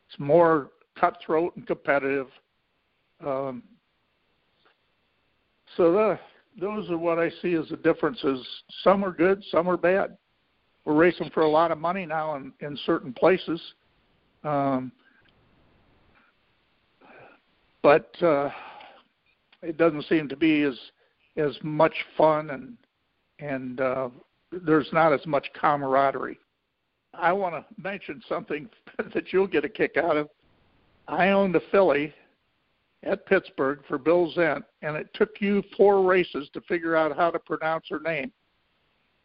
It's 0.09 0.19
more 0.19 0.71
cutthroat 0.99 1.57
and 1.57 1.67
competitive. 1.67 2.29
Um, 3.25 3.63
so 5.77 5.93
the, 5.93 6.19
those 6.61 6.91
are 6.91 6.99
what 6.99 7.19
I 7.19 7.31
see 7.41 7.55
as 7.55 7.69
the 7.69 7.77
differences. 7.77 8.47
Some 8.83 9.05
are 9.05 9.13
good, 9.13 9.43
some 9.51 9.69
are 9.69 9.77
bad. 9.77 10.17
We're 10.85 10.95
racing 10.95 11.31
for 11.33 11.43
a 11.43 11.49
lot 11.49 11.71
of 11.71 11.79
money 11.79 12.05
now 12.05 12.37
in, 12.37 12.53
in 12.61 12.77
certain 12.85 13.13
places. 13.13 13.61
Um, 14.45 14.93
but 17.83 18.15
uh, 18.23 18.51
it 19.63 19.77
doesn't 19.77 20.05
seem 20.09 20.29
to 20.29 20.37
be 20.37 20.63
as 20.63 20.79
as 21.37 21.57
much 21.63 21.95
fun 22.17 22.51
and 22.51 22.77
and 23.43 23.81
uh, 23.81 24.09
there's 24.65 24.89
not 24.93 25.13
as 25.13 25.25
much 25.27 25.49
camaraderie. 25.59 26.39
I 27.15 27.33
want 27.33 27.55
to 27.55 27.83
mention 27.83 28.23
something 28.29 28.69
that 29.15 29.33
you'll 29.33 29.47
get 29.47 29.65
a 29.65 29.69
kick 29.69 29.97
out 29.97 30.17
of. 30.17 30.29
I 31.09 31.31
owned 31.31 31.57
a 31.57 31.61
filly 31.71 32.15
at 33.03 33.27
Pittsburgh 33.27 33.81
for 33.89 33.99
Bill 33.99 34.33
Zent, 34.35 34.65
and 34.83 34.97
it 34.97 35.09
took 35.15 35.41
you 35.41 35.63
four 35.77 36.03
races 36.05 36.49
to 36.55 36.61
figure 36.63 36.95
out 36.97 37.17
how 37.17 37.31
to 37.31 37.39
pronounce 37.39 37.87
her 37.91 38.01
name. 38.01 38.31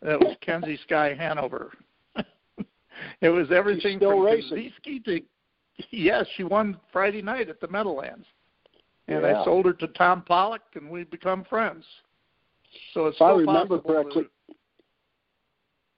That 0.02 0.20
was 0.20 0.36
Kenzie 0.42 0.80
Sky 0.84 1.16
Hanover. 1.18 1.72
it 3.22 3.30
was 3.30 3.52
everything 3.52 4.00
from 4.00 4.20
racing. 4.22 4.72
to 5.06 5.22
yes, 5.92 6.26
she 6.36 6.44
won 6.44 6.78
Friday 6.92 7.22
night 7.22 7.50
at 7.50 7.62
the 7.62 7.68
Meadowlands, 7.68 8.26
and 9.08 9.22
Yeah. 9.22 9.42
I 9.42 9.46
sold 9.46 9.66
her 9.68 9.74
to 9.74 9.88
Tom 9.90 10.24
Pollock, 10.24 10.64
and 10.74 10.90
we 10.90 11.04
become 11.04 11.44
friends. 11.46 11.86
So 12.94 13.08
If 13.08 13.22
I 13.22 13.32
remember 13.32 13.80
correctly, 13.80 14.24
to- 14.24 14.56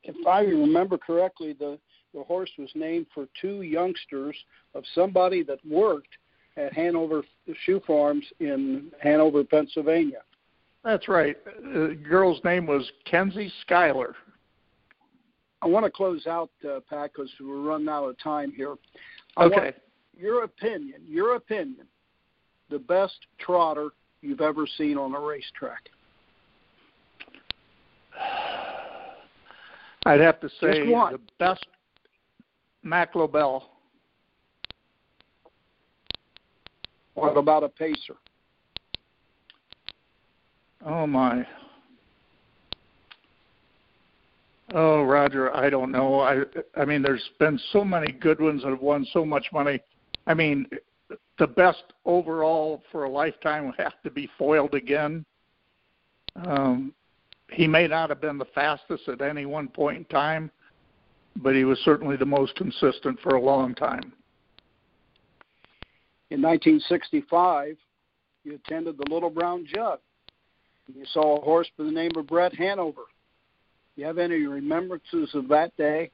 if 0.03 0.27
I 0.27 0.41
remember 0.41 0.97
correctly, 0.97 1.53
the 1.53 1.79
the 2.13 2.23
horse 2.23 2.49
was 2.57 2.71
named 2.73 3.05
for 3.13 3.27
two 3.39 3.61
youngsters 3.61 4.35
of 4.73 4.83
somebody 4.95 5.43
that 5.43 5.63
worked 5.63 6.17
at 6.57 6.73
Hanover 6.73 7.23
Shoe 7.65 7.79
Farms 7.85 8.25
in 8.39 8.91
Hanover, 8.99 9.43
Pennsylvania. 9.43 10.23
That's 10.83 11.07
right. 11.07 11.37
The 11.45 11.99
girl's 12.07 12.43
name 12.43 12.65
was 12.65 12.91
Kenzie 13.05 13.51
Schuyler. 13.61 14.15
I 15.61 15.67
want 15.67 15.85
to 15.85 15.91
close 15.91 16.25
out, 16.25 16.49
uh, 16.67 16.79
Pat, 16.89 17.11
because 17.13 17.29
we're 17.39 17.61
running 17.61 17.89
out 17.89 18.05
of 18.05 18.17
time 18.17 18.51
here. 18.51 18.75
I 19.37 19.45
Okay. 19.45 19.73
your 20.17 20.43
opinion. 20.43 21.03
Your 21.05 21.35
opinion. 21.35 21.87
The 22.69 22.79
best 22.79 23.27
trotter 23.39 23.89
you've 24.21 24.41
ever 24.41 24.65
seen 24.65 24.97
on 24.97 25.13
a 25.13 25.19
racetrack. 25.19 25.89
I'd 30.05 30.21
have 30.21 30.39
to 30.41 30.49
say 30.61 30.85
the 30.85 31.19
best 31.37 31.65
Mack 32.83 33.13
Lobell. 33.13 33.63
What 37.15 37.35
about 37.35 37.63
a 37.63 37.69
pacer? 37.69 38.15
Oh 40.85 41.05
my. 41.05 41.45
Oh, 44.73 45.03
Roger, 45.03 45.53
I 45.55 45.69
don't 45.69 45.91
know. 45.91 46.21
I 46.21 46.43
I 46.77 46.85
mean, 46.85 47.01
there's 47.01 47.27
been 47.39 47.59
so 47.73 47.83
many 47.83 48.11
good 48.11 48.39
ones 48.39 48.61
that 48.61 48.69
have 48.69 48.81
won 48.81 49.05
so 49.11 49.25
much 49.25 49.47
money. 49.51 49.81
I 50.27 50.33
mean, 50.33 50.67
the 51.39 51.47
best 51.47 51.83
overall 52.05 52.83
for 52.91 53.05
a 53.05 53.09
lifetime 53.09 53.65
would 53.65 53.79
have 53.79 54.01
to 54.03 54.11
be 54.11 54.29
foiled 54.37 54.75
again. 54.75 55.25
Um, 56.45 56.93
he 57.51 57.67
may 57.67 57.87
not 57.87 58.09
have 58.09 58.21
been 58.21 58.37
the 58.37 58.45
fastest 58.45 59.07
at 59.07 59.21
any 59.21 59.45
one 59.45 59.67
point 59.67 59.97
in 59.97 60.05
time, 60.05 60.51
but 61.37 61.55
he 61.55 61.63
was 61.63 61.79
certainly 61.79 62.17
the 62.17 62.25
most 62.25 62.55
consistent 62.55 63.19
for 63.21 63.35
a 63.35 63.41
long 63.41 63.73
time. 63.75 64.13
In 66.31 66.41
1965, 66.41 67.77
you 68.43 68.55
attended 68.55 68.97
the 68.97 69.11
Little 69.11 69.29
Brown 69.29 69.65
Jug. 69.65 69.99
You 70.93 71.05
saw 71.11 71.37
a 71.37 71.41
horse 71.41 71.69
by 71.77 71.83
the 71.83 71.91
name 71.91 72.11
of 72.15 72.27
Brett 72.27 72.53
Hanover. 72.55 73.03
Do 73.95 74.01
you 74.01 74.07
have 74.07 74.17
any 74.17 74.45
remembrances 74.45 75.29
of 75.33 75.47
that 75.49 75.75
day? 75.77 76.11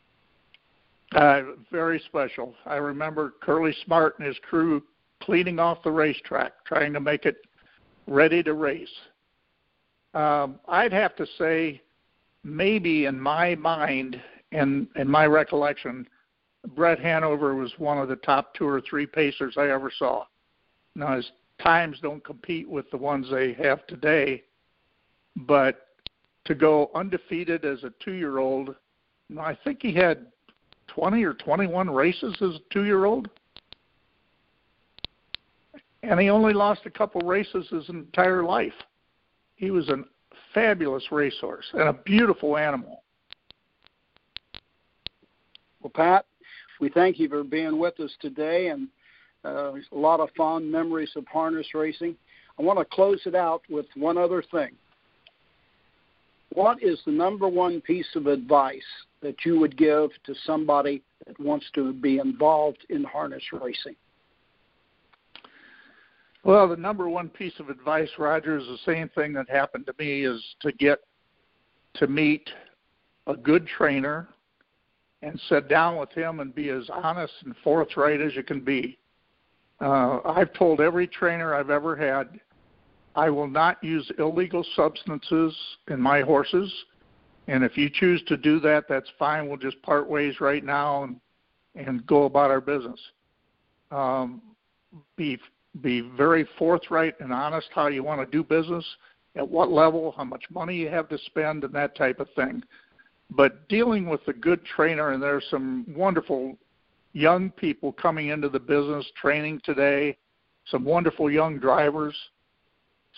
Uh, 1.14 1.42
very 1.72 2.00
special. 2.08 2.54
I 2.66 2.76
remember 2.76 3.34
Curly 3.42 3.76
Smart 3.86 4.18
and 4.20 4.28
his 4.28 4.38
crew 4.40 4.84
cleaning 5.22 5.60
off 5.60 5.84
the 5.84 5.92
racetrack, 5.92 6.66
trying 6.66 6.94
to 6.94 7.00
make 7.00 7.26
it 7.26 7.38
ready 8.08 8.44
to 8.44 8.54
race. 8.54 8.90
Um, 10.16 10.60
I'd 10.70 10.94
have 10.94 11.16
to 11.18 11.28
say, 11.38 11.82
maybe 12.44 13.06
in 13.06 13.20
my 13.20 13.56
mind 13.56 14.20
and 14.54 14.88
in 14.96 15.10
my 15.10 15.26
recollection, 15.26 16.08
Brett 16.74 17.00
Hanover 17.00 17.54
was 17.54 17.74
one 17.78 17.98
of 17.98 18.08
the 18.08 18.16
top 18.16 18.56
two 18.56 18.66
or 18.66 18.82
three 18.82 19.06
pacers 19.06 19.56
I 19.58 19.68
ever 19.68 19.92
saw. 19.96 20.24
Now 20.96 21.18
his 21.18 21.30
times 21.62 21.98
don't 22.02 22.24
compete 22.24 22.68
with 22.68 22.90
the 22.92 22.98
ones 22.98 23.28
they 23.30 23.54
have 23.54 23.86
today, 23.88 24.44
but 25.36 25.88
to 26.46 26.56
go 26.56 26.92
undefeated 26.96 27.66
as 27.66 27.84
a 27.84 27.92
two-year-old, 28.04 28.74
I 29.38 29.58
think 29.64 29.80
he 29.82 29.94
had 29.94 30.28
20 30.88 31.24
or 31.24 31.34
21 31.34 31.90
races 31.90 32.36
as 32.42 32.56
a 32.56 32.74
two-year-old, 32.74 33.30
and 36.04 36.20
he 36.20 36.30
only 36.30 36.54
lost 36.54 36.82
a 36.86 36.92
couple 36.92 37.20
races 37.22 37.68
his 37.70 37.90
entire 37.90 38.44
life. 38.44 38.74
He 39.56 39.72
was 39.72 39.90
a 39.90 40.04
fabulous 40.54 41.12
racehorse 41.12 41.66
and 41.74 41.84
a 41.84 41.94
beautiful 41.94 42.58
animal. 42.58 43.04
Well, 45.82 45.92
Pat, 45.94 46.26
we 46.80 46.90
thank 46.90 47.20
you 47.20 47.30
for 47.30 47.44
being 47.44 47.78
with 47.78 48.00
us 48.00 48.12
today 48.20 48.68
and 48.68 48.88
uh, 49.46 49.74
a 49.74 49.98
lot 49.98 50.20
of 50.20 50.30
fond 50.36 50.70
memories 50.70 51.12
of 51.16 51.26
harness 51.28 51.68
racing. 51.74 52.16
I 52.58 52.64
want 52.64 52.80
to 52.80 52.86
close 52.86 53.22
it 53.26 53.36
out 53.36 53.62
with 53.70 53.86
one 53.96 54.18
other 54.18 54.44
thing. 54.52 54.72
What 56.54 56.82
is 56.82 57.00
the 57.06 57.12
number 57.12 57.48
one 57.48 57.82
piece 57.82 58.08
of 58.16 58.28
advice 58.28 58.82
that 59.22 59.36
you 59.46 59.60
would 59.60 59.78
give 59.78 60.10
to 60.26 60.34
somebody 60.46 61.04
that 61.28 61.40
wants 61.40 61.66
to 61.76 61.94
be 61.94 62.18
involved 62.18 62.86
in 62.90 63.04
harness 63.04 63.44
racing? 63.52 63.96
Well, 66.46 66.68
the 66.68 66.78
number 66.78 67.10
one 67.10 67.30
piece 67.30 67.60
of 67.60 67.70
advice, 67.70 68.08
Roger, 68.20 68.56
is 68.60 68.68
the 68.68 68.78
same 68.86 69.10
thing 69.10 69.34
that 69.34 69.50
happened 69.50 69.88
to 69.88 69.96
me 69.98 70.26
is 70.26 70.40
to 70.62 70.72
get 70.74 71.00
to 71.96 72.06
meet 72.06 72.48
a 73.26 73.36
good 73.36 73.66
trainer 73.66 74.28
and 75.24 75.42
sit 75.50 75.68
down 75.68 75.98
with 75.98 76.12
him 76.12 76.42
and 76.42 76.54
be 76.54 76.70
as 76.70 76.88
honest 76.94 77.34
and 77.46 77.56
forthright 77.64 78.22
as 78.22 78.36
you 78.36 78.44
can 78.44 78.60
be. 78.60 79.00
Uh, 79.82 80.20
I've 80.24 80.54
told 80.54 80.82
every 80.82 81.08
trainer 81.08 81.56
I've 81.56 81.72
ever 81.72 81.96
had, 81.96 82.40
I 83.16 83.32
will 83.32 83.48
not 83.48 83.84
use 83.84 84.08
illegal 84.20 84.64
substances 84.76 85.58
in 85.88 86.00
my 86.00 86.22
horses. 86.22 86.72
And 87.48 87.64
if 87.64 87.76
you 87.76 87.90
choose 87.92 88.22
to 88.28 88.38
do 88.38 88.60
that, 88.60 88.84
that's 88.88 89.10
fine. 89.18 89.48
We'll 89.48 89.58
just 89.58 89.82
part 89.82 90.08
ways 90.08 90.40
right 90.40 90.64
now 90.64 91.06
and, 91.06 91.20
and 91.74 92.06
go 92.06 92.26
about 92.26 92.52
our 92.52 92.62
business. 92.62 93.00
Um, 93.90 94.44
be 95.18 95.40
be 95.82 96.02
very 96.02 96.48
forthright 96.58 97.20
and 97.20 97.34
honest 97.34 97.68
how 97.74 97.88
you 97.88 98.04
want 98.04 98.22
to 98.22 98.38
do 98.38 98.44
business, 98.44 98.86
at 99.36 99.48
what 99.48 99.72
level, 99.72 100.14
how 100.16 100.24
much 100.24 100.44
money 100.50 100.76
you 100.76 100.90
have 100.90 101.10
to 101.10 101.18
spend, 101.26 101.64
and 101.64 101.74
that 101.74 101.96
type 101.96 102.20
of 102.20 102.28
thing. 102.36 102.64
But 103.32 103.68
dealing 103.68 104.08
with 104.08 104.22
a 104.28 104.34
good 104.34 104.64
trainer, 104.66 105.12
and 105.12 105.22
there's 105.22 105.46
some 105.50 105.86
wonderful 105.90 106.58
young 107.14 107.50
people 107.50 107.92
coming 107.92 108.30
into 108.30 108.50
the 108.50 108.60
business 108.60 109.06
training 109.20 109.62
today, 109.64 110.18
some 110.68 110.84
wonderful 110.84 111.30
young 111.30 111.60
drivers. 111.60 112.16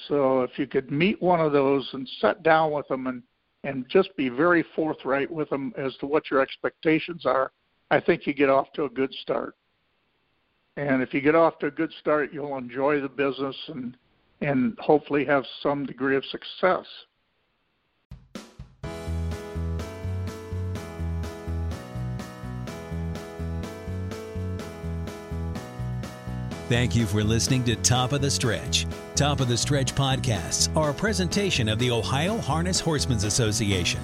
So 0.08 0.42
if 0.42 0.58
you 0.58 0.68
could 0.68 0.92
meet 0.92 1.22
one 1.22 1.42
of 1.42 1.52
those 1.52 1.88
and 1.94 2.08
sit 2.22 2.44
down 2.44 2.72
with 2.72 2.88
them 2.88 3.08
and 3.08 3.24
and 3.64 3.86
just 3.90 4.16
be 4.16 4.30
very 4.30 4.64
forthright 4.76 5.30
with 5.30 5.50
them 5.50 5.74
as 5.78 5.96
to 5.98 6.06
what 6.06 6.30
your 6.32 6.40
expectations 6.40 7.26
are, 7.26 7.52
I 7.92 8.00
think 8.00 8.26
you 8.26 8.34
get 8.34 8.50
off 8.50 8.72
to 8.74 8.86
a 8.86 8.90
good 8.90 9.14
start. 9.22 9.56
And 10.78 11.02
if 11.02 11.12
you 11.12 11.22
get 11.22 11.34
off 11.34 11.58
to 11.60 11.66
a 11.66 11.72
good 11.72 11.92
start, 12.00 12.32
you'll 12.32 12.56
enjoy 12.56 13.02
the 13.02 13.10
business 13.10 13.56
and 13.68 13.98
and 14.42 14.78
hopefully 14.80 15.26
have 15.26 15.44
some 15.64 15.84
degree 15.84 16.16
of 16.16 16.24
success. 16.26 16.86
Thank 26.70 26.96
you 26.96 27.08
for 27.08 27.24
listening 27.24 27.64
to 27.64 27.76
Top 27.78 28.12
of 28.12 28.22
the 28.22 28.30
Stretch. 28.30 28.86
Top 29.16 29.40
of 29.40 29.48
the 29.48 29.58
Stretch 29.58 29.96
podcasts 29.96 30.76
are 30.78 30.92
a 30.92 30.94
presentation 30.94 31.68
of 31.70 31.80
the 31.80 31.90
Ohio 31.90 32.38
Harness 32.38 32.80
Horsemen's 32.80 33.24
Association. 33.24 34.02